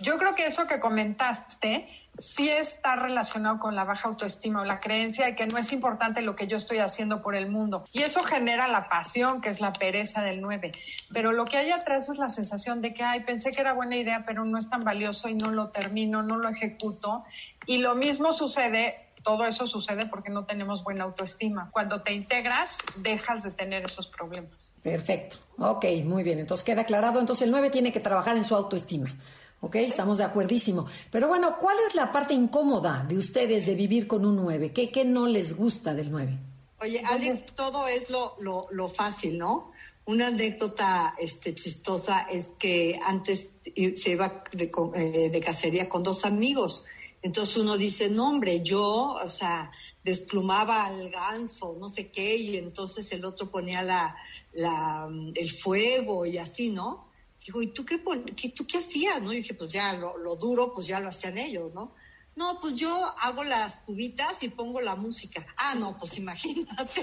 [0.00, 4.80] Yo creo que eso que comentaste sí está relacionado con la baja autoestima o la
[4.80, 7.84] creencia de que no es importante lo que yo estoy haciendo por el mundo.
[7.92, 10.72] Y eso genera la pasión, que es la pereza del 9.
[11.12, 13.96] Pero lo que hay atrás es la sensación de que, ay, pensé que era buena
[13.96, 17.24] idea, pero no es tan valioso y no lo termino, no lo ejecuto.
[17.66, 21.68] Y lo mismo sucede todo eso sucede porque no tenemos buena autoestima.
[21.70, 24.72] Cuando te integras, dejas de tener esos problemas.
[24.82, 25.36] Perfecto.
[25.58, 26.38] Ok, muy bien.
[26.38, 27.20] Entonces queda aclarado.
[27.20, 29.14] Entonces el 9 tiene que trabajar en su autoestima.
[29.60, 30.86] Ok, estamos de acuerdísimo.
[31.10, 34.72] Pero bueno, ¿cuál es la parte incómoda de ustedes de vivir con un 9?
[34.72, 36.38] ¿Qué, qué no les gusta del 9?
[36.80, 39.72] Oye, Alex, todo es lo, lo, lo fácil, ¿no?
[40.04, 43.50] Una anécdota este, chistosa es que antes
[43.94, 46.84] se iba de, eh, de cacería con dos amigos
[47.20, 49.72] Entonces uno dice, no hombre, yo, o sea,
[50.04, 54.16] desplumaba al ganso, no sé qué, y entonces el otro ponía la,
[54.52, 57.07] la, el fuego y así, ¿no?
[57.48, 57.98] Digo, ¿y tú qué,
[58.36, 59.22] qué- tú qué hacías?
[59.22, 59.32] ¿no?
[59.32, 61.94] Y dije, pues ya, lo, lo duro, pues ya lo hacían ellos, ¿no?
[62.36, 65.46] No, pues yo hago las cubitas y pongo la música.
[65.56, 67.00] Ah, no, pues imagínate,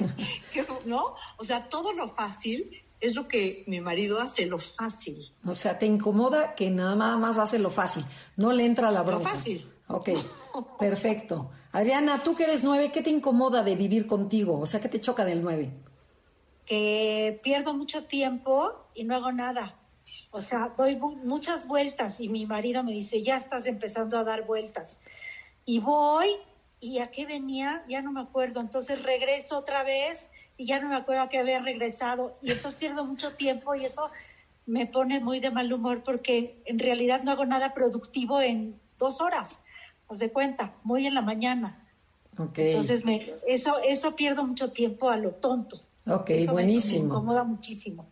[0.53, 1.15] que, ¿no?
[1.37, 5.33] O sea, todo lo fácil es lo que mi marido hace, lo fácil.
[5.43, 8.05] O sea, te incomoda que nada más hace lo fácil,
[8.37, 9.29] no le entra la Lo bronca.
[9.29, 9.67] fácil.
[9.87, 10.09] Ok,
[10.79, 11.49] perfecto.
[11.71, 14.59] Adriana, tú que eres nueve, ¿qué te incomoda de vivir contigo?
[14.59, 15.73] O sea, ¿qué te choca del nueve?
[16.65, 19.75] que pierdo mucho tiempo y no hago nada.
[20.31, 24.23] O sea, doy mu- muchas vueltas y mi marido me dice, ya estás empezando a
[24.23, 24.99] dar vueltas.
[25.65, 26.27] Y voy,
[26.79, 27.83] ¿y a qué venía?
[27.87, 28.59] Ya no me acuerdo.
[28.61, 32.37] Entonces regreso otra vez y ya no me acuerdo a qué había regresado.
[32.41, 34.09] Y entonces pierdo mucho tiempo y eso
[34.67, 39.21] me pone muy de mal humor porque en realidad no hago nada productivo en dos
[39.21, 39.59] horas.
[40.07, 41.81] Haz de cuenta, muy en la mañana.
[42.37, 45.81] Ok, Entonces me, eso, eso pierdo mucho tiempo a lo tonto.
[46.07, 48.07] ok, Eso me- Me, buenísimo, incomoda muchísimo.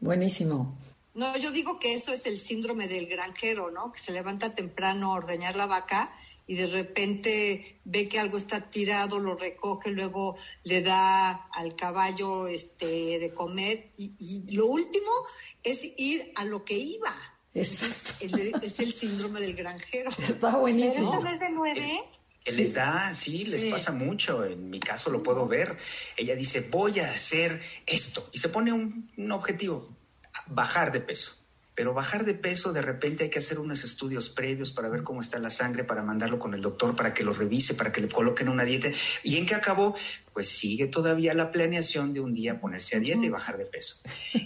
[0.00, 0.74] buenísimo.
[1.14, 3.90] No, yo digo que eso es el síndrome del granjero, ¿no?
[3.90, 6.14] Que se levanta temprano a ordeñar la vaca
[6.46, 12.46] y de repente ve que algo está tirado, lo recoge, luego le da al caballo
[12.46, 15.10] este, de comer y, y lo último
[15.64, 17.12] es ir a lo que iba.
[17.54, 18.24] Exacto.
[18.24, 20.10] Es el, es el síndrome del granjero.
[20.10, 21.10] Está ¿Pero buenísimo.
[21.12, 22.04] eso no es de nueve?
[22.44, 23.70] Que les da, sí, les Sí.
[23.70, 24.44] pasa mucho.
[24.44, 25.76] En mi caso lo puedo ver.
[26.16, 28.28] Ella dice, voy a hacer esto.
[28.32, 29.96] Y se pone un, un objetivo,
[30.46, 31.40] bajar de peso.
[31.80, 35.22] Pero bajar de peso, de repente hay que hacer unos estudios previos para ver cómo
[35.22, 38.08] está la sangre, para mandarlo con el doctor, para que lo revise, para que le
[38.08, 38.90] coloquen una dieta.
[39.22, 39.96] ¿Y en qué acabó?
[40.34, 43.96] Pues sigue todavía la planeación de un día ponerse a dieta y bajar de peso.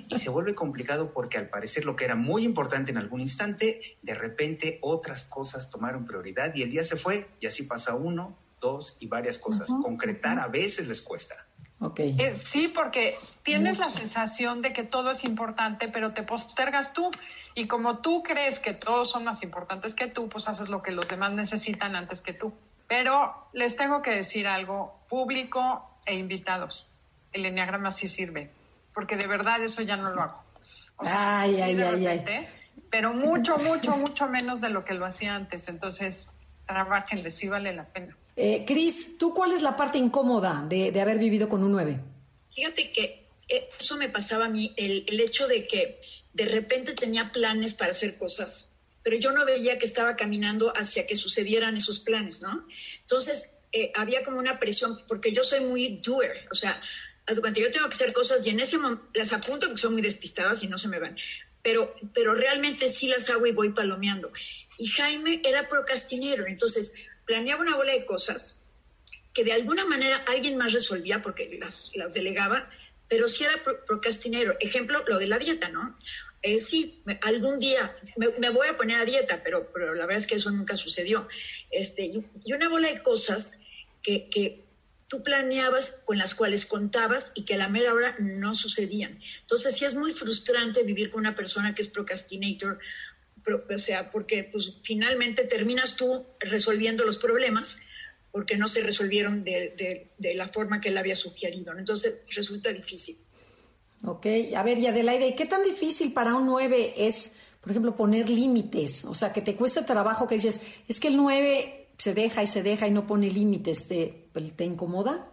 [0.08, 3.96] Y se vuelve complicado porque al parecer lo que era muy importante en algún instante,
[4.00, 8.38] de repente otras cosas tomaron prioridad y el día se fue y así pasa uno,
[8.60, 9.68] dos y varias cosas.
[9.82, 11.48] Concretar a veces les cuesta.
[11.80, 16.92] Ok, Eh, sí, porque tienes la sensación de que todo es importante, pero te postergas
[16.92, 17.10] tú.
[17.54, 20.92] Y como tú crees que todos son más importantes que tú, pues haces lo que
[20.92, 22.54] los demás necesitan antes que tú.
[22.86, 26.90] Pero les tengo que decir algo, público e invitados.
[27.32, 28.50] El enneagrama sí sirve,
[28.92, 30.42] porque de verdad eso ya no lo hago.
[30.96, 32.48] O Ay, ay, ay,
[32.88, 35.68] Pero mucho, mucho, mucho menos de lo que lo hacía antes.
[35.68, 36.30] Entonces,
[36.66, 38.16] trabajenle, sí vale la pena.
[38.36, 42.00] Eh, Cris, ¿tú cuál es la parte incómoda de, de haber vivido con un 9?
[42.54, 46.00] Fíjate que eh, eso me pasaba a mí, el, el hecho de que
[46.32, 51.06] de repente tenía planes para hacer cosas, pero yo no veía que estaba caminando hacia
[51.06, 52.66] que sucedieran esos planes, ¿no?
[53.00, 56.80] Entonces, eh, había como una presión, porque yo soy muy doer, o sea,
[57.26, 59.94] de cuenta, yo tengo que hacer cosas y en ese momento las apunto porque son
[59.94, 61.16] muy despistadas y no se me van,
[61.62, 64.32] pero, pero realmente sí las hago y voy palomeando.
[64.78, 68.60] Y Jaime era procrastinero, entonces planeaba una bola de cosas
[69.32, 72.70] que de alguna manera alguien más resolvía porque las, delegaba,
[73.08, 74.56] pero sí era pro- procrastinero.
[74.60, 75.98] Ejemplo, lo de la dieta, ¿no?
[76.42, 80.26] Eh, sí, algún día me, voy a poner a dieta, pero, pero la verdad es
[80.26, 81.26] que eso nunca sucedió.
[81.70, 83.52] Este, y, una bola de cosas
[84.02, 84.62] que, que
[85.08, 89.20] tú planeabas, con las cuales contabas y que a la mera hora no sucedían.
[89.40, 92.78] Entonces sí es muy frustrante vivir con una persona que es procrastinator, pro-
[93.52, 97.80] o sea, porque pues finalmente terminas tú resolviendo los problemas
[98.32, 101.72] porque no se resolvieron de, de- de la forma que él había sugerido.
[101.72, 101.78] ¿no?
[101.78, 103.16] Entonces resulta difícil.
[104.04, 104.26] Ok,
[104.56, 108.28] a ver, y Adelaide, ¿y ¿qué tan difícil para un 9 es, por ejemplo, poner
[108.28, 109.04] límites?
[109.06, 112.46] O sea, que te cuesta trabajo que dices, es que el 9 se deja y
[112.46, 114.26] se deja y no pone límites, ¿te,
[114.56, 115.30] te incomoda?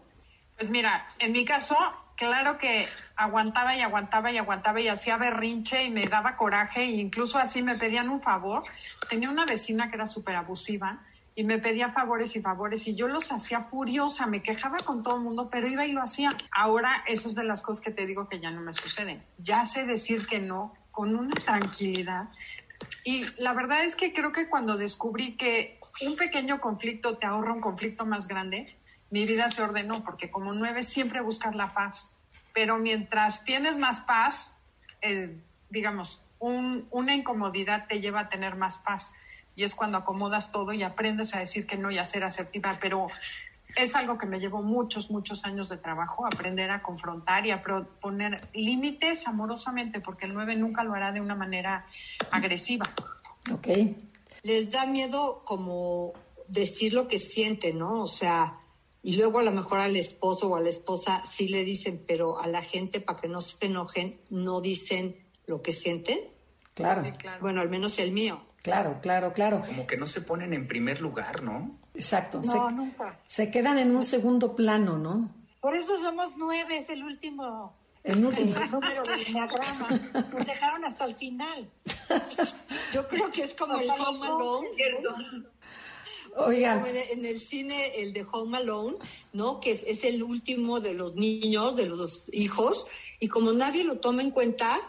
[0.57, 1.75] Pues mira, en mi caso,
[2.21, 6.91] claro que aguantaba y aguantaba y aguantaba y hacía berrinche y me daba coraje e
[6.91, 8.61] incluso así me pedían un favor.
[9.09, 11.01] Tenía una vecina que era súper abusiva
[11.33, 15.15] y me pedía favores y favores y yo los hacía furiosa, me quejaba con todo
[15.15, 16.29] el mundo, pero iba y lo hacía.
[16.51, 19.23] Ahora, eso es de las cosas que te digo que ya no me suceden.
[19.39, 22.29] Ya sé decir que no con una tranquilidad.
[23.03, 27.51] Y la verdad es que creo que cuando descubrí que un pequeño conflicto te ahorra
[27.51, 28.77] un conflicto más grande,
[29.11, 32.13] mi vida se ordenó, porque como nueve siempre buscas la paz.
[32.53, 34.57] Pero mientras tienes más paz,
[35.01, 35.37] eh,
[35.69, 39.13] digamos, un- una incomodidad te lleva a tener más paz.
[39.55, 42.77] Y es cuando acomodas todo y aprendes a decir que no y a ser asertiva.
[42.81, 43.07] Pero
[43.75, 47.61] es algo que me llevó muchos, muchos años de trabajo, aprender a confrontar y a
[47.61, 51.85] poner límites amorosamente, porque el 9 nunca lo hará de una manera
[52.31, 52.89] agresiva.
[53.53, 53.67] Ok,
[54.43, 56.13] les da miedo como
[56.47, 58.01] decir lo que sienten, ¿no?
[58.01, 58.57] O sea,
[59.03, 62.39] y luego a lo mejor al esposo o a la esposa sí le dicen, pero
[62.39, 65.15] a la gente para que no se enojen, no dicen
[65.47, 66.19] lo que sienten.
[66.73, 67.03] claro.
[67.03, 67.41] Sí, claro.
[67.41, 68.45] Bueno, al menos el mío.
[68.61, 69.63] Claro, claro, claro.
[69.65, 71.79] Como que no se ponen en primer lugar, ¿no?
[71.95, 72.41] Exacto.
[72.43, 73.19] No, se, nunca.
[73.25, 75.33] se quedan en un segundo plano, ¿no?
[75.59, 78.55] Por eso somos nueve, es el último El último.
[78.55, 79.89] el número del diagrama.
[80.31, 81.71] Nos dejaron hasta el final.
[82.93, 84.03] Yo creo que es como el Hasta
[86.37, 88.97] Oigan, en el- cine, el de Home Alone,
[89.33, 89.59] ¿no?
[89.59, 92.87] Que es, es el último de los niños, de los hijos,
[93.19, 94.79] y como nadie lo toma en cuenta,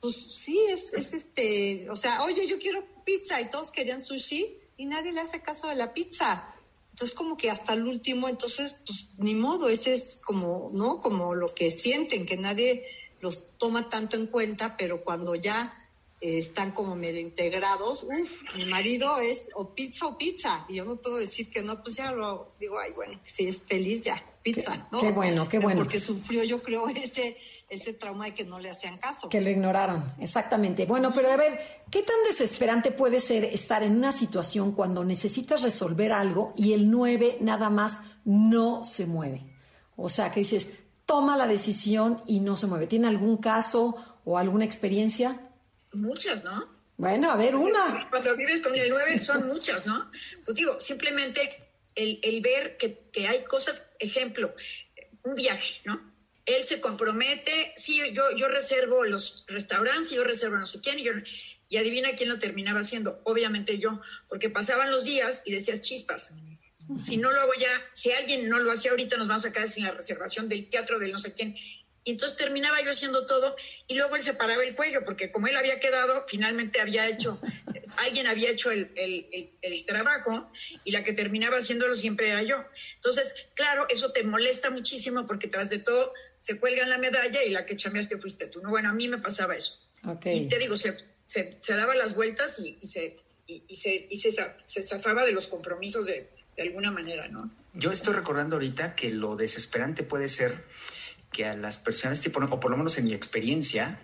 [0.00, 4.56] pues sí, es, es este, o sea, oye, yo quiero pizza, y todos querían sushi,
[4.76, 6.54] y nadie le hace caso a la pizza.
[6.90, 11.00] Entonces, como que hasta el último, entonces, pues ni modo, ese es como, ¿no?
[11.00, 12.84] Como lo que sienten, que nadie
[13.20, 15.72] los toma tanto en cuenta, pero cuando ya
[16.22, 20.84] eh, están como medio integrados, uff, mi marido es o pizza o pizza, y yo
[20.84, 24.22] no puedo decir que no, pues ya lo digo, ay, bueno, si es feliz ya,
[24.42, 25.00] pizza, Qué- ¿no?
[25.00, 25.80] qué bueno, qué bueno.
[25.82, 27.36] Porque sufrió, yo creo, ese,
[27.68, 29.28] ese trauma de que no le hacían caso.
[29.28, 30.86] que lo ignoraron, exactamente.
[30.86, 31.58] Bueno, pero a ver,
[31.90, 36.90] ¿qué tan desesperante puede ser estar en una situación cuando necesitas resolver algo y el
[36.90, 39.44] 9 nada más no se mueve?
[39.96, 40.68] O sea, que dices,
[41.04, 42.86] toma la decisión y no se mueve.
[42.86, 45.48] ¿Tiene algún caso o alguna experiencia?
[45.92, 46.68] Muchas, ¿no?
[46.96, 48.08] Bueno, a ver, una.
[48.10, 50.10] Cuando vives con el 9 son muchas, ¿no?
[50.44, 51.62] Pues digo, simplemente
[51.94, 54.54] el, el ver que, que hay cosas, ejemplo,
[55.22, 56.12] un viaje, ¿no?
[56.44, 61.04] Él se compromete, sí, yo, yo reservo los restaurantes, yo reservo no sé quién, y,
[61.04, 61.12] yo,
[61.68, 66.34] y adivina quién lo terminaba haciendo, obviamente yo, porque pasaban los días y decías chispas.
[66.98, 69.68] Si no lo hago ya, si alguien no lo hacía ahorita, nos vamos a quedar
[69.68, 71.56] sin la reservación del teatro del no sé quién.
[72.04, 73.54] Y entonces terminaba yo haciendo todo
[73.86, 77.40] y luego él se paraba el cuello, porque como él había quedado, finalmente había hecho,
[77.98, 80.50] alguien había hecho el, el- el- el trabajo
[80.84, 82.64] y la que terminaba haciéndolo siempre era yo.
[82.96, 87.50] Entonces, claro, eso te molesta muchísimo porque tras de todo se cuelgan la medalla y
[87.50, 88.60] la que chameaste fuiste tú.
[88.60, 89.78] No, bueno, a mí me pasaba eso.
[90.34, 94.08] Y te digo, se, se, se daba las vueltas y, y se, y, y se,
[94.10, 97.48] y se, se zafaba de los compromisos de, de alguna manera, ¿no?
[97.74, 100.64] Yo estoy recordando ahorita que lo desesperante puede ser
[101.32, 104.00] que a las personas o por lo menos en mi experiencia,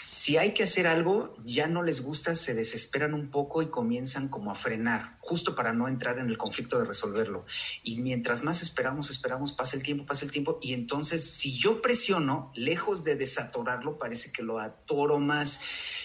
[0.00, 4.28] si hay que hacer algo, ya no les gusta, se desesperan un poco y comienzan
[4.28, 7.44] como a frenar, justo para no entrar en el conflicto de resolverlo.
[7.82, 11.82] Y mientras más esperamos, esperamos, pasa el tiempo, pasa el tiempo, y entonces si yo
[11.82, 15.60] presiono, lejos de desatorarlo, parece que lo atoro más.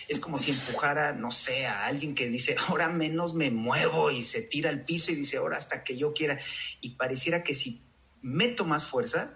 [0.07, 4.23] Es como si empujara, no sé, a alguien que dice, ahora menos me muevo y
[4.23, 6.39] se tira al piso y dice, ahora hasta que yo quiera.
[6.81, 7.83] Y pareciera que si
[8.23, 9.35] meto más fuerza,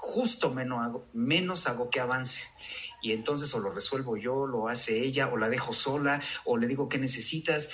[0.00, 2.44] justo menos hago, menos hago que avance.
[3.02, 6.66] Y entonces o lo resuelvo yo, lo hace ella, o la dejo sola, o le
[6.68, 7.68] digo qué necesitas,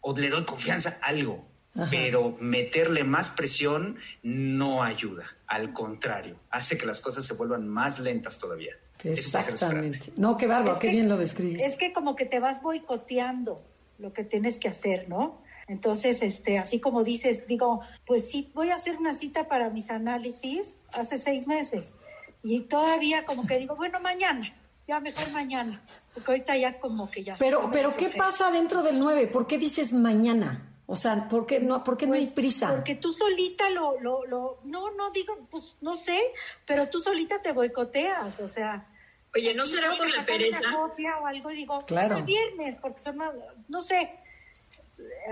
[0.00, 1.46] o le doy confianza, algo.
[1.74, 1.86] Ajá.
[1.90, 5.24] Pero meterle más presión no ayuda.
[5.46, 8.74] Al contrario, hace que las cosas se vuelvan más lentas todavía.
[9.04, 10.12] Exactamente.
[10.16, 11.64] No, qué bárbaro, Es qué que- bien lo describiste.
[11.64, 13.62] Es que como que te vas boicoteando
[13.98, 15.40] lo que tienes que hacer, ¿no?
[15.68, 19.90] Entonces, este, así como dices, digo, pues sí, voy a hacer una cita para mis
[19.90, 21.94] análisis hace seis meses.
[22.42, 24.54] Y todavía como que digo, bueno, mañana,
[24.86, 25.82] ya mejor mañana,
[26.14, 27.36] porque ahorita ya como que ya.
[27.38, 29.26] Pero, pero ¿qué pasa dentro del 9?
[29.26, 30.64] ¿Por qué dices mañana?
[30.86, 32.70] O sea, ¿por qué no, por qué no hay Pues, prisa?
[32.70, 36.18] Porque tú solita lo, lo, lo, no, no digo, pues no sé,
[36.64, 38.86] pero tú solita te boicoteas, o sea.
[39.34, 40.60] Oye, ¿no será voy por a la pereza?
[40.60, 42.16] Una copia o algo y digo, Claro.
[42.16, 43.34] el viernes, porque son, más-
[43.68, 44.18] no sé,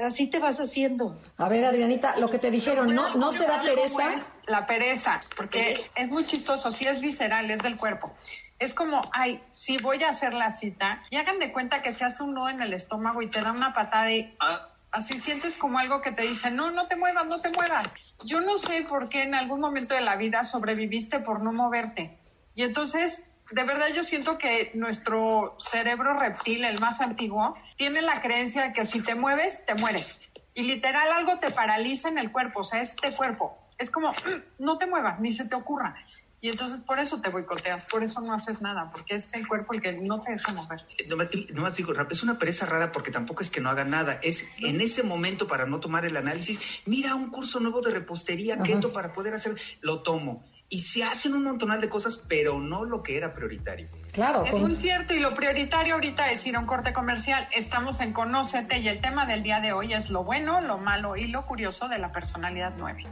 [0.04, 1.20] así te vas haciendo.
[1.38, 4.14] A ver, Adrianita, lo que te dijeron, ¿no, ¿no será ¿Cómo pereza?
[4.14, 8.14] es La pereza, porque es muy chistoso, sí es visceral, es del cuerpo.
[8.58, 12.04] Es como, ay, si voy a hacer la cita, y hagan de cuenta que se
[12.04, 15.58] hace un nudo en el estómago y te da una patada y ah, así sientes
[15.58, 17.94] como algo que te dice, no, no te muevas, no te muevas.
[18.24, 22.16] Yo no sé por qué en algún momento de la vida sobreviviste por no moverte.
[22.54, 28.20] Y entonces, de verdad yo siento que nuestro cerebro reptil, el más antiguo, tiene la
[28.20, 30.28] creencia de que si te mueves, te mueres.
[30.54, 33.58] Y literal algo te paraliza en el cuerpo, o sea, este cuerpo.
[33.78, 35.94] Es como, "Mm, no te muevas, ni se te ocurra.
[36.40, 39.72] Y entonces por eso te boicoteas, por eso no haces nada, porque es el cuerpo
[39.74, 40.84] el que no te deja mover.
[41.08, 44.20] No más digo, Rap, es una pereza rara porque tampoco es que no haga nada.
[44.22, 48.62] Es en ese momento para no tomar el análisis, mira un curso nuevo de repostería,
[48.62, 50.44] keto para poder hacer, lo tomo.
[50.68, 53.86] Y se hacen un montonal de cosas, pero no lo que era prioritario.
[54.12, 57.46] Claro, Es con- muy cierto y lo prioritario ahorita es ir a un corte comercial.
[57.52, 61.14] Estamos en Conócete y el tema del día de hoy es lo bueno, lo malo
[61.16, 63.04] y lo curioso de la personalidad 9.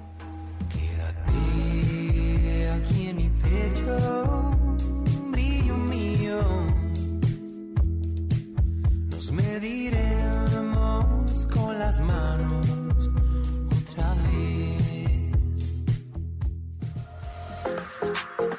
[0.72, 4.50] Quédate aquí en mi pecho,
[5.30, 6.40] brillo mío.
[9.10, 10.66] Nos mediremos
[11.54, 12.66] con las manos
[13.90, 14.63] otra vez.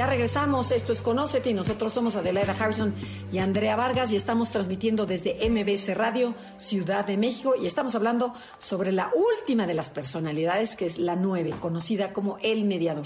[0.00, 2.94] ya regresamos, esto es Conócete y nosotros somos Adelaida Harrison
[3.30, 8.32] y Andrea Vargas y estamos transmitiendo desde MBC Radio, Ciudad de México y estamos hablando
[8.58, 13.04] sobre la última de las personalidades que es la 9, conocida como el mediador.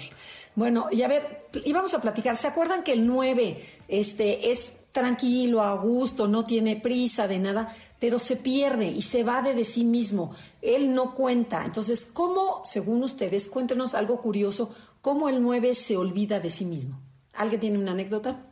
[0.55, 4.75] Bueno, y a ver, y vamos a platicar, ¿se acuerdan que el 9 este, es
[4.93, 9.65] tranquilo, a gusto, no tiene prisa de nada, pero se pierde y se va de
[9.65, 10.37] sí mismo?
[10.63, 11.65] Él no cuenta.
[11.65, 16.99] Entonces, ¿cómo, según ustedes, cuéntenos algo curioso, cómo el 9 se olvida de sí mismo?
[17.35, 18.43] ¿Alguien tiene una anécdota?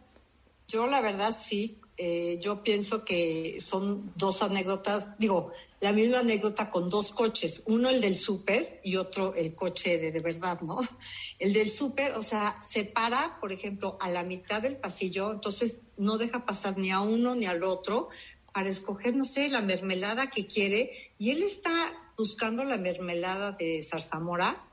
[0.69, 5.51] Yo la verdad sí, eh, yo pienso que son dos anécdotas, digo,
[5.81, 10.13] la misma anécdota con dos coches, uno el del súper y otro el coche de
[10.13, 10.79] de verdad, ¿no?
[11.39, 15.79] El del súper, o sea, se para, por ejemplo, a la mitad del pasillo, entonces
[15.97, 18.11] no deja pasar ni a uno ni al otro
[18.53, 21.73] para escoger, no sé, la mermelada que quiere y él está
[22.19, 24.69] buscando la mermelada de zarzamora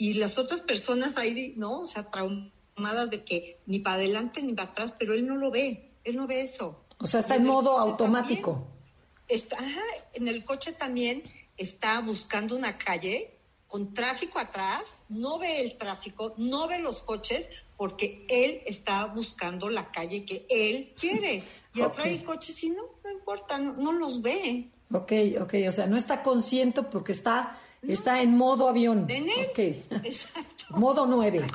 [0.00, 1.80] y las otras personas ahí, ¿no?
[1.80, 5.50] O sea, traumadas de que ni para adelante ni para atrás, pero él no lo
[5.50, 6.86] ve, él no ve eso.
[6.98, 8.52] O sea, está Y en modo automático.
[8.52, 8.80] también
[9.28, 9.82] Está, ajá,
[10.14, 11.22] en el coche también
[11.58, 13.36] está buscando una calle
[13.66, 19.68] con tráfico atrás, no ve el tráfico, no ve los coches, porque él está buscando
[19.68, 21.44] la calle que él quiere.
[21.74, 22.10] Y atrás Ok.
[22.10, 24.70] hay coches y no, no importa, no, no los ve.
[24.92, 29.06] Ok, ok, o sea, no está consciente porque está, está en modo avión.
[29.08, 29.46] En él.
[29.50, 29.58] Ok.
[30.04, 30.64] Exacto.
[30.76, 31.46] modo 9.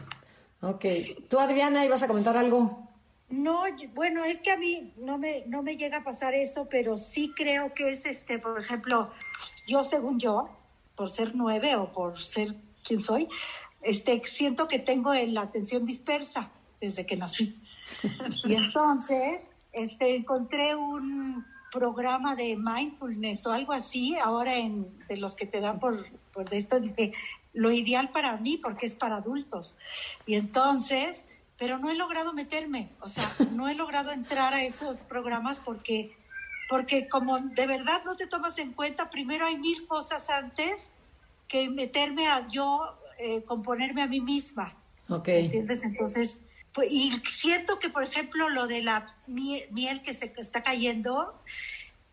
[0.62, 0.86] Ok.
[1.30, 2.86] ¿Tú, Adriana, ibas a comentar algo?
[3.30, 3.64] No,
[3.94, 7.34] bueno, es que a mí no me, no me llega a pasar eso, pero sí
[7.36, 9.12] creo que es, este, por ejemplo,
[9.68, 10.50] yo según yo,
[10.96, 13.28] por ser nueve o por ser quien soy,
[13.82, 17.60] este, siento que tengo la atención dispersa desde que nací.
[18.46, 21.46] Y entonces, este, encontré un
[21.76, 26.54] programa de mindfulness o algo así, ahora en, de los que te dan por, por
[26.54, 27.12] esto, dije,
[27.54, 29.78] lo ideal para mí porque es para adultos.
[30.26, 31.26] Y entonces,
[31.58, 36.16] pero no he logrado meterme, o sea, no he logrado entrar a esos programas porque,
[36.70, 40.90] porque como de verdad no te tomas en cuenta, primero hay mil cosas antes
[41.50, 44.74] que meterme a yo eh, componerme a mí misma.
[45.10, 45.28] Ok.
[45.28, 45.84] ¿Entiendes?
[45.84, 46.42] Entonces,
[46.84, 51.42] y siento que, por ejemplo, lo de la miel, que se está cayendo,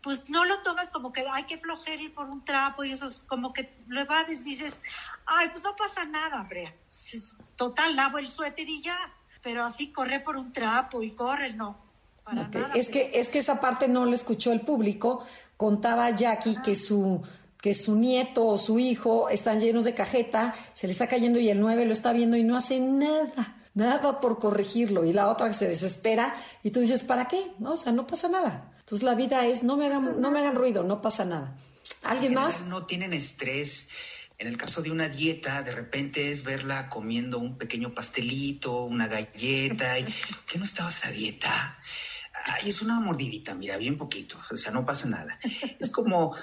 [0.01, 3.07] pues no lo tomas como que hay que flojer ir por un trapo y eso
[3.07, 4.81] es como que lo evades, dices,
[5.25, 6.73] ay, pues no pasa nada, hombre.
[6.87, 8.97] Pues, Total, lavo el suéter y ya.
[9.41, 11.77] Pero así corre por un trapo y corre, no.
[12.23, 12.71] Para nada.
[12.75, 15.25] Es que, es que esa parte no la escuchó el público.
[15.57, 17.21] Contaba Jackie que su,
[17.63, 21.49] que su nieto o su hijo están llenos de cajeta, se le está cayendo y
[21.49, 25.05] el 9 lo está viendo y no hace nada, nada por corregirlo.
[25.05, 27.51] Y la otra que se desespera y tú dices, ¿para qué?
[27.59, 28.71] No, o sea, no pasa nada.
[28.79, 31.55] Entonces la vida es, no me hagan, no me hagan ruido, no pasa nada.
[32.01, 32.63] ¿Alguien En más?
[32.65, 33.89] No tienen estrés.
[34.37, 39.07] En el caso de una dieta, de repente es verla comiendo un pequeño pastelito, una
[39.07, 39.99] galleta.
[39.99, 40.05] Y,
[40.47, 41.79] ¿Qué no estabas a dieta?
[42.45, 44.37] Ay, es una mordidita, mira, bien poquito.
[44.51, 45.39] O sea, no pasa nada.
[45.79, 46.35] Es como,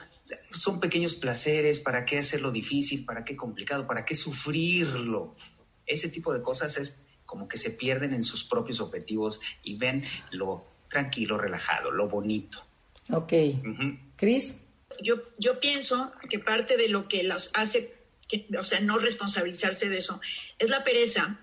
[0.53, 1.81] son pequeños placeres.
[1.81, 3.05] ¿Para qué hacerlo difícil?
[3.05, 3.87] ¿Para qué complicado?
[3.87, 5.37] ¿Para qué sufrirlo?
[5.85, 6.97] Ese tipo de cosas es
[7.31, 12.67] como que se pierden en sus propios objetivos y ven lo tranquilo, relajado, lo bonito.
[13.09, 13.33] Ok.
[13.65, 13.97] Ujú.
[14.17, 14.57] Cris,
[15.01, 17.95] yo, yo pienso que parte de lo que las hace,
[18.27, 20.21] que, o sea, no responsabilizarse de eso,
[20.59, 21.39] es la pereza.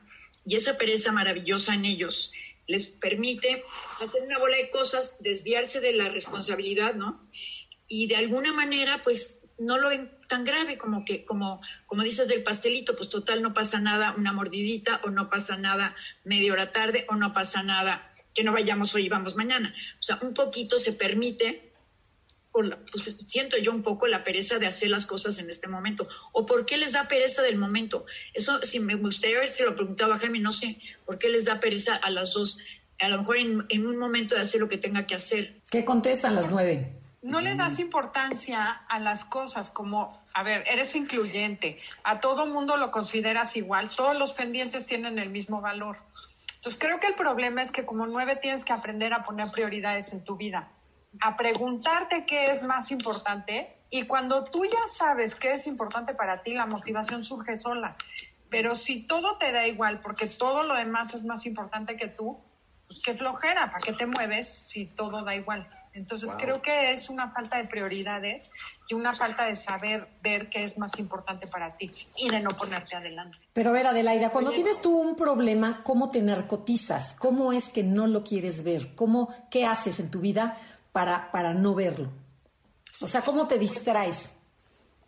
[0.45, 2.33] Y esa pereza maravillosa en ellos
[2.67, 3.63] les permite
[4.01, 7.25] hacer una bola de cosas, desviarse de la responsabilidad, ¿no?
[7.88, 12.28] Y de alguna manera, pues, no lo ven tan grave como que, como, como dices
[12.28, 16.72] del pastelito, pues total no pasa nada una mordidita o no pasa nada media hora
[16.72, 19.74] tarde o no pasa nada que no vayamos hoy y vamos mañana.
[19.99, 21.68] O sea, un poquito se permite
[22.91, 26.08] pues, siento yo un poco la pereza de hacer las cosas en este momento.
[26.32, 28.05] ¿O por qué les da pereza del momento?
[28.34, 31.45] Eso, si me gustaría ver si lo preguntaba a Jaime, no sé, ¿por qué les
[31.45, 32.60] da pereza a las dos?
[32.99, 35.62] A lo mejor en un momento de hacer lo que tenga que hacer.
[35.70, 36.97] ¿qué contestan las nueve?
[37.22, 42.78] No le das importancia a las cosas como, a ver, eres incluyente, a todo mundo
[42.78, 45.97] lo consideras igual, todos los pendientes tienen el mismo valor.
[46.57, 50.13] Entonces creo que el problema es que como nueve tienes que aprender a poner prioridades
[50.13, 50.70] en tu vida,
[51.20, 56.43] a preguntarte qué es más importante Y cuando tú ya sabes qué es importante para
[56.43, 57.95] ti, la motivación surge sola.
[58.49, 62.38] Pero si todo te da igual, porque todo lo demás es más importante que tú,
[62.88, 65.68] pues qué flojera, ¿para qué te mueves si todo da igual?
[65.98, 66.39] Entonces Wow.
[66.39, 68.52] creo que es una falta de prioridades
[68.88, 72.56] y una falta de saber ver qué es más importante para ti y de no
[72.56, 73.36] ponerte adelante.
[73.52, 77.16] Pero a ver, Adelaida, cuando tienes tú un problema, ¿cómo te narcotizas?
[77.16, 78.93] ¿Cómo es que no lo quieres ver?
[78.95, 80.58] ¿Cómo, ¿Qué haces en tu vida
[80.91, 82.10] para, para no verlo?
[83.02, 84.36] O sea, ¿cómo te distraes?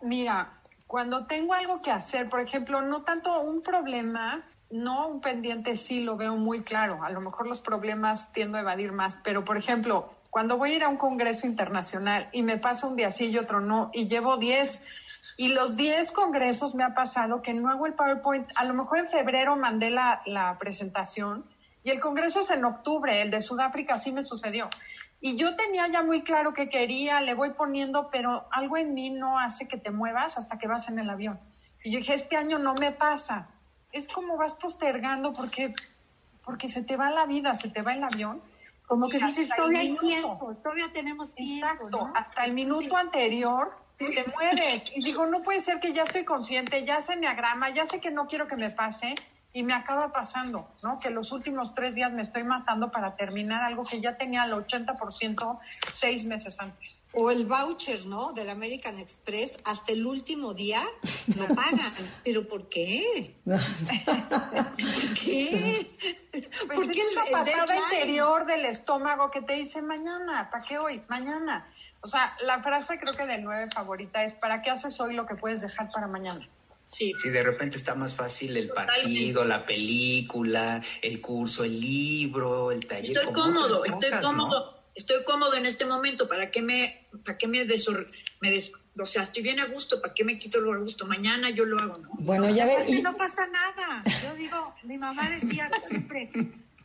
[0.01, 5.75] Mira, cuando tengo algo que hacer, por ejemplo, no tanto un problema, no un pendiente,
[5.75, 7.03] sí lo veo muy claro.
[7.03, 10.75] A lo mejor los problemas tiendo a evadir más, pero por ejemplo, cuando voy a
[10.75, 14.07] ir a un congreso internacional y me pasa un día sí y otro no, y
[14.07, 14.85] llevo 10,
[15.37, 18.99] y los 10 congresos me ha pasado que no hago el PowerPoint, a lo mejor
[18.99, 21.45] en febrero mandé la, la presentación
[21.83, 24.69] y el congreso es en octubre, el de Sudáfrica sí me sucedió.
[25.21, 29.09] Y yo tenía ya muy claro que quería, le voy poniendo, pero algo en mí
[29.09, 31.39] no hace que te muevas hasta que vas en el avión.
[31.83, 33.49] Y yo dije, este año no me pasa.
[33.91, 35.73] Es como vas postergando porque,
[36.45, 38.41] porque se te va la vida, se te va el avión.
[38.89, 41.67] Como que dices, todavía hay tiempo, todavía tenemos tiempo.
[41.67, 42.11] Exacto, ¿no?
[42.15, 44.91] hasta el minuto anterior te mueres.
[44.95, 48.09] Y digo, no puede ser que ya estoy consciente, ya sé agrama, ya sé que
[48.09, 49.13] no quiero que me pase
[49.51, 50.99] y me acaba pasando, ¿no?
[50.99, 54.51] Que los últimos tres días me estoy matando para terminar algo que ya tenía al
[54.51, 57.03] 80% seis meses antes.
[57.13, 58.31] O el voucher, ¿no?
[58.33, 60.81] Del American Express, hasta el último día
[61.35, 61.93] lo pagan.
[62.23, 63.37] ¿Pero por qué?
[63.43, 63.59] ¿Por
[65.15, 65.97] qué?
[66.31, 70.77] Pues ¿Por qué es el patada interior del estómago que te dice mañana, ¿para qué
[70.77, 71.01] hoy?
[71.07, 71.67] Mañana.
[72.01, 75.25] O sea, la frase creo que del 9 favorita es ¿para qué haces hoy lo
[75.25, 76.47] que puedes dejar para mañana?
[76.89, 77.13] Sí.
[77.21, 79.01] Si de repente está más fácil el Totalmente.
[79.03, 83.15] partido, la película, el curso, el libro, el taller.
[83.17, 84.77] Estoy cómodo, otras estoy cosas, cómodo, ¿no?
[84.95, 86.27] estoy cómodo en este momento.
[86.27, 88.09] ¿Para qué me, para qué me, desor-
[88.41, 91.05] me des- o sea, estoy bien a gusto, ¿para qué me quito lo a gusto?
[91.05, 92.09] Mañana yo lo hago, ¿no?
[92.13, 94.01] Bueno, ya ver, y, no pasa nada.
[94.23, 96.31] Yo digo, mi mamá decía siempre,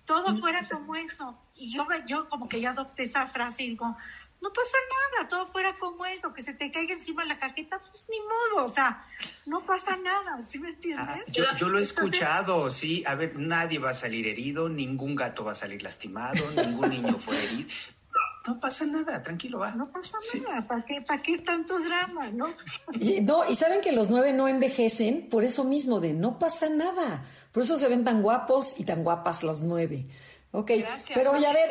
[0.05, 1.37] todo fuera como eso.
[1.57, 3.97] Y yo, yo como que ya adopté esa frase y digo,
[4.45, 4.77] no pasa
[5.17, 8.67] nada, todo fuera como eso, que se te caiga encima la cajeta, pues ni modo,
[8.67, 9.05] o sea,
[9.47, 11.07] no pasa nada, ¿sí me entiendes?
[11.09, 13.03] Ah, yo, yo lo he Entonces, escuchado, sí.
[13.07, 17.19] A ver, nadie va a salir herido, ningún gato va a salir lastimado, ningún niño
[17.19, 17.69] fue herido.
[18.47, 19.71] No pasa nada, tranquilo, va.
[19.71, 20.39] No pasa Sí.
[20.41, 22.49] nada, ¿para qué, ¿para qué tanto drama, no?
[23.01, 26.69] y- no, y saben que los nueve no envejecen por eso mismo de no pasa
[26.69, 27.25] nada.
[27.53, 30.07] Por eso se ven tan guapos y tan guapas los nueve.
[30.57, 31.11] Ok, Gracias.
[31.19, 31.69] pero oye, a ver,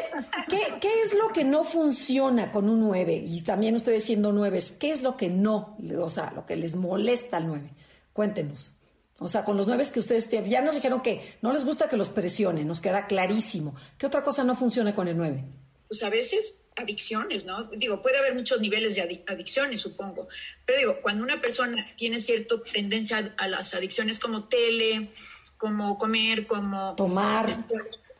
[0.49, 3.13] ¿qué, qué es lo que no funciona con un nueve?
[3.25, 6.75] Y también ustedes siendo nueves, ¿qué es lo que no, o sea, lo que les
[6.75, 7.69] molesta al nueve?
[8.11, 8.73] Cuéntenos.
[9.19, 11.87] O sea, con los nueve que ustedes te- ya nos dijeron que no les gusta
[11.87, 13.73] que los presionen, nos queda clarísimo.
[13.97, 15.45] ¿Qué otra cosa no funciona con el nueve?
[15.87, 17.63] Pues a veces adicciones, ¿no?
[17.65, 20.27] Digo, puede haber muchos niveles de adi- adicciones, supongo.
[20.65, 25.09] Pero digo, cuando una persona tiene cierta tendencia a, a las adicciones como tele,
[25.55, 27.47] como comer, como Tomar.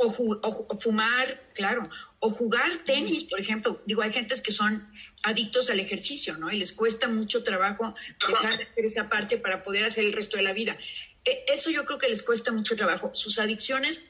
[0.05, 1.89] O, fumar, claro,
[2.19, 3.81] o jugar tenis, por ejemplo.
[3.85, 4.87] Digo, hay gentes que son
[5.23, 6.51] adictos al ejercicio, ¿no?
[6.51, 7.95] Y les cuesta mucho trabajo
[8.27, 10.77] dejar de hacer esa parte para poder hacer el resto de la vida.
[11.25, 13.11] E- Eso yo creo que les cuesta mucho trabajo.
[13.13, 14.03] Sus adicciones,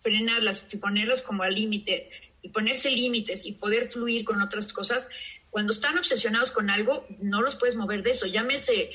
[0.00, 2.08] frenarlas y ponerlas como a límites,
[2.42, 5.08] y ponerse límites y poder fluir con otras cosas.
[5.50, 8.26] Cuando están obsesionados con algo, no los puedes mover de eso.
[8.26, 8.90] Llámese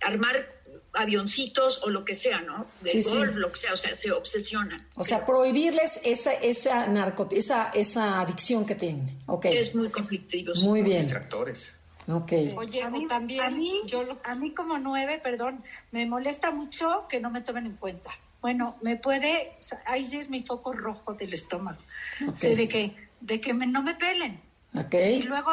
[0.00, 0.61] armar
[0.94, 2.66] avioncitos o lo que sea, ¿no?
[2.80, 3.08] De Sí, sí.
[3.16, 4.86] golf, lo que sea, o sea, se obsesionan.
[4.94, 9.18] O sea, prohibirles esa, esa, narco, esa, esa adicción que tienen.
[9.26, 9.46] Ok.
[9.46, 10.54] Es muy conflictivo.
[10.54, 10.64] sí.
[10.64, 11.00] Muy bien.
[11.00, 11.78] Distractores.
[12.08, 12.32] Ok.
[12.56, 15.62] Oye, A mí, o también a mí, yo lo a mí como nueve, perdón,
[15.92, 18.10] me molesta mucho que no me tomen en cuenta.
[18.40, 21.78] Bueno, me puede, ahí sí es mi foco rojo del estómago,
[22.28, 22.36] Ok.
[22.36, 24.40] Sí, de que, de que me- no me pelen.
[24.74, 24.94] Ok.
[24.94, 25.52] Y luego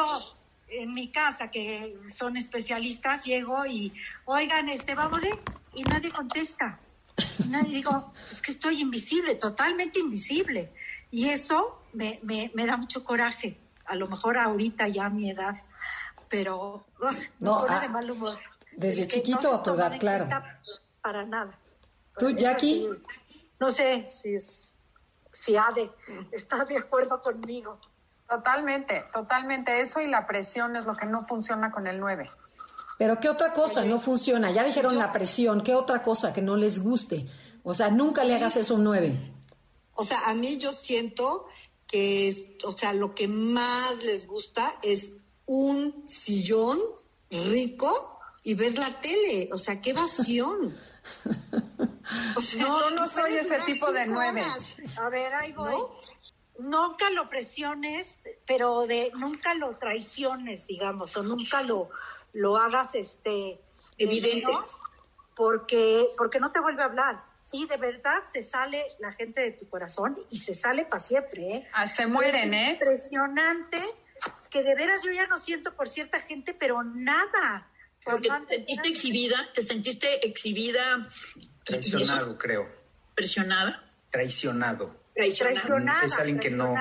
[0.70, 3.92] en mi casa, que son especialistas, llego y,
[4.24, 5.38] oigan, este, vamos, ¿eh?
[5.74, 6.78] y nadie contesta.
[7.38, 10.72] Y nadie digo, es que estoy invisible, totalmente invisible.
[11.10, 13.58] Y eso me, me, me da mucho coraje.
[13.84, 15.60] A lo mejor ahorita ya a mi edad,
[16.28, 16.86] pero
[17.40, 18.38] No, ah, de mal humor.
[18.72, 20.28] desde que chiquito no a tu edad, claro.
[21.02, 21.58] Para nada.
[22.16, 22.86] ¿Tú, Jackie?
[23.26, 24.74] sí, no sé si, es,
[25.32, 25.90] si Ade
[26.30, 27.80] está de acuerdo conmigo.
[28.30, 29.80] Totalmente, totalmente.
[29.80, 32.30] Eso y la presión es lo que no funciona con el 9.
[32.96, 34.52] Pero ¿qué otra cosa no funciona?
[34.52, 35.62] Ya dijeron la presión.
[35.62, 37.26] ¿Qué otra cosa que no les guste?
[37.64, 39.32] O sea, nunca le hagas eso a un nueve.
[39.94, 41.46] O sea, a mí yo siento
[41.88, 46.78] que, o sea, lo que más les gusta es un sillón
[47.30, 49.48] rico y ver la tele.
[49.52, 50.76] O sea, qué evasión.
[52.36, 54.42] O sea, No, no soy ese tipo de nueve.
[54.96, 55.70] A ver, ahí voy.
[55.70, 55.90] ¿No?
[56.60, 61.90] Nunca lo presiones, pero de nunca lo traiciones, digamos, o nunca lo,
[62.32, 63.60] lo hagas este
[63.98, 64.46] Evidente.
[64.52, 64.80] ¿no?
[65.40, 67.24] porque porque no te vuelve a hablar.
[67.38, 71.50] Sí, de verdad se sale la gente de tu corazón y se sale para siempre,
[71.50, 71.68] ¿eh?
[71.72, 72.72] Ah, se mueren, Es ¿eh?
[72.74, 73.82] Impresionante
[74.50, 77.66] que de veras yo ya no siento por cierta gente, pero nada.
[78.04, 81.08] Porque Por te sentiste exhibida, te sentiste exhibida,
[81.64, 82.68] Traicionado, creo.
[83.14, 84.99] presionada, Traicionado.
[85.14, 85.54] Traicionada.
[85.60, 86.72] traicionada, es alguien que no,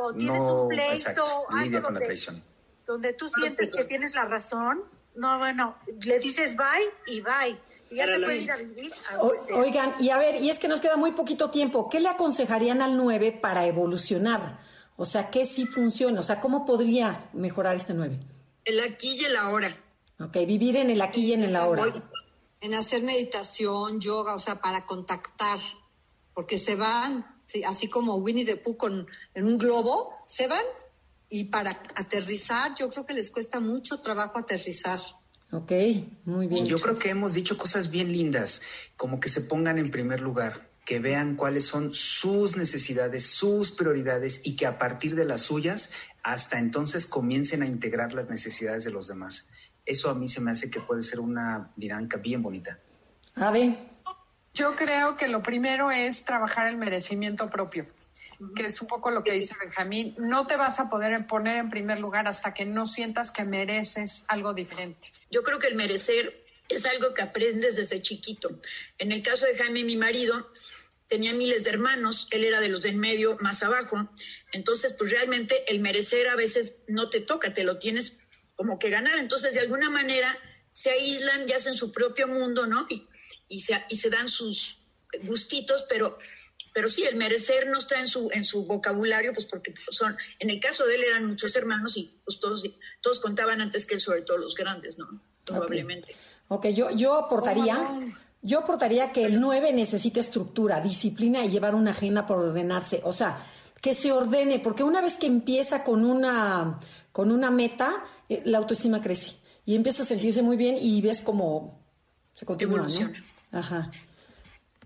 [0.00, 2.44] o tienes no un pleito, exacto, algo lidia con la donde- traición.
[2.86, 4.82] donde tú sientes que tienes la razón,
[5.14, 6.66] no, bueno, le dices bye
[7.06, 7.58] y bye.
[7.90, 10.50] Y ya se la puede ir a vivir a O- oigan, y a ver, y
[10.50, 11.88] es que nos queda muy poquito tiempo.
[11.88, 14.60] ¿Qué le aconsejarían al 9 para evolucionar?
[14.96, 16.18] O sea, ¿qué sí funciona?
[16.20, 18.18] O sea, ¿cómo podría mejorar este 9?
[18.64, 19.76] El aquí y el ahora.
[20.18, 21.84] Ok, vivir en el aquí y en el ahora.
[22.60, 25.58] En hacer meditación, yoga, o sea, para contactar,
[26.34, 30.64] porque se van, sí, así como Winnie the Pooh con, en un globo, se van
[31.28, 34.98] y para aterrizar, yo creo que les cuesta mucho trabajo aterrizar.
[35.50, 35.72] Ok,
[36.24, 36.66] muy bien.
[36.66, 38.62] Y yo creo que hemos dicho cosas bien lindas,
[38.96, 44.40] como que se pongan en primer lugar, que vean cuáles son sus necesidades, sus prioridades
[44.44, 45.90] y que a partir de las suyas,
[46.22, 49.48] hasta entonces comiencen a integrar las necesidades de los demás.
[49.84, 52.80] Eso a mí se me hace que puede ser una dinámica bien bonita.
[53.36, 53.78] Ade,
[54.56, 57.86] Yo creo que lo primero es trabajar el merecimiento propio,
[58.54, 60.14] que es un poco lo que dice Benjamín.
[60.16, 64.24] No te vas a poder poner en primer lugar hasta que no sientas que mereces
[64.28, 65.08] algo diferente.
[65.30, 68.48] Yo creo que el merecer es algo que aprendes desde chiquito.
[68.96, 70.50] En el caso de Jaime, mi marido,
[71.06, 74.08] tenía miles de hermanos, él era de los de en medio más abajo,
[74.52, 78.16] entonces pues realmente el merecer a veces no te toca, te lo tienes
[78.54, 80.34] como que ganar, entonces de alguna manera
[80.72, 82.86] se aíslan y hacen su propio mundo, ¿no?
[82.88, 83.06] Y,
[83.48, 84.78] y, se, y se dan sus
[85.22, 86.18] gustitos, pero,
[86.74, 90.50] pero sí, el merecer no está en su, en su vocabulario, pues porque son, en
[90.50, 92.64] el caso de él eran muchos hermanos y pues todos,
[93.00, 95.20] todos contaban antes que él, sobre todo los grandes, ¿no?
[95.44, 96.14] Probablemente.
[96.48, 98.18] ok, yo, yo aportaría, ¿Cómo no?
[98.42, 103.00] yo aportaría que el 9 necesita estructura, disciplina y llevar una agenda por ordenarse.
[103.04, 103.46] O sea,
[103.80, 106.80] que se ordene, porque una vez que empieza con una,
[107.12, 111.20] con una meta, eh, la autoestima crece y empieza a sentirse muy bien y ves
[111.20, 111.84] como
[112.34, 113.12] se continúa, ¿no?
[113.58, 113.90] Ajá.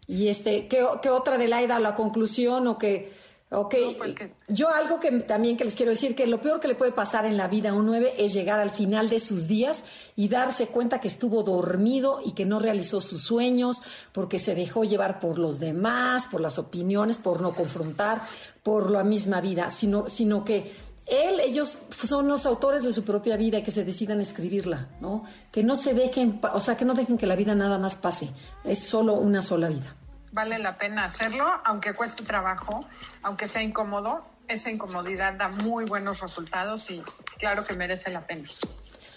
[0.06, 3.12] Y este, ¿qué, qué otra de la la conclusión o que,
[3.50, 6.58] ok, No, pues que- yo algo que también que les quiero decir, que lo peor
[6.58, 9.20] que le puede pasar en la vida a un 9 es llegar al final de
[9.20, 9.84] sus días
[10.16, 14.82] y darse cuenta que estuvo dormido y que no realizó sus sueños porque se dejó
[14.84, 18.20] llevar por los demás, por las opiniones, por no confrontar,
[18.64, 20.72] por la misma vida, sino, sino que
[21.10, 25.24] él, ellos son los autores de su propia vida y que se decidan escribirla, ¿no?
[25.52, 28.30] Que no se dejen, o sea, que no dejen que la vida nada más pase.
[28.64, 29.94] Es solo una sola vida.
[30.32, 32.80] Vale la pena hacerlo, aunque cueste trabajo,
[33.22, 34.22] aunque sea incómodo.
[34.46, 37.02] Esa incomodidad da muy buenos resultados y
[37.38, 38.48] claro que merece la pena.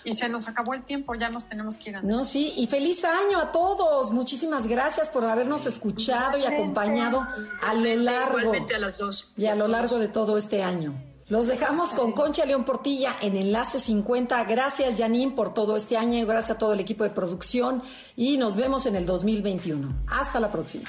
[0.06, 1.96] Y se nos acabó el tiempo, ya nos tenemos que ir.
[1.96, 2.18] Andrea.
[2.18, 4.12] No, sí, y feliz año a todos.
[4.12, 7.26] Muchísimas gracias por habernos escuchado y acompañado
[7.66, 9.32] a lo largo Igualmente a las dos.
[9.38, 10.94] y a lo largo de todo este año.
[11.34, 14.44] Los dejamos con Concha León Portilla en Enlace 50.
[14.44, 16.24] Gracias, Janine, por todo este año.
[16.28, 17.82] Gracias a todo el equipo de producción.
[18.16, 20.04] Y nos vemos en el 2021.
[20.10, 20.88] Hasta la próxima.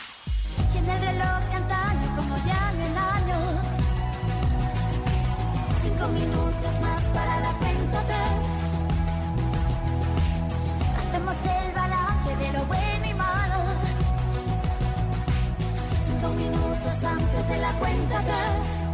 [6.13, 8.05] Minutos más para la cuenta.
[10.99, 13.55] Hacemos el balance de lo bueno y malo.
[16.05, 18.94] Cinco minutos antes de la cuenta atrás.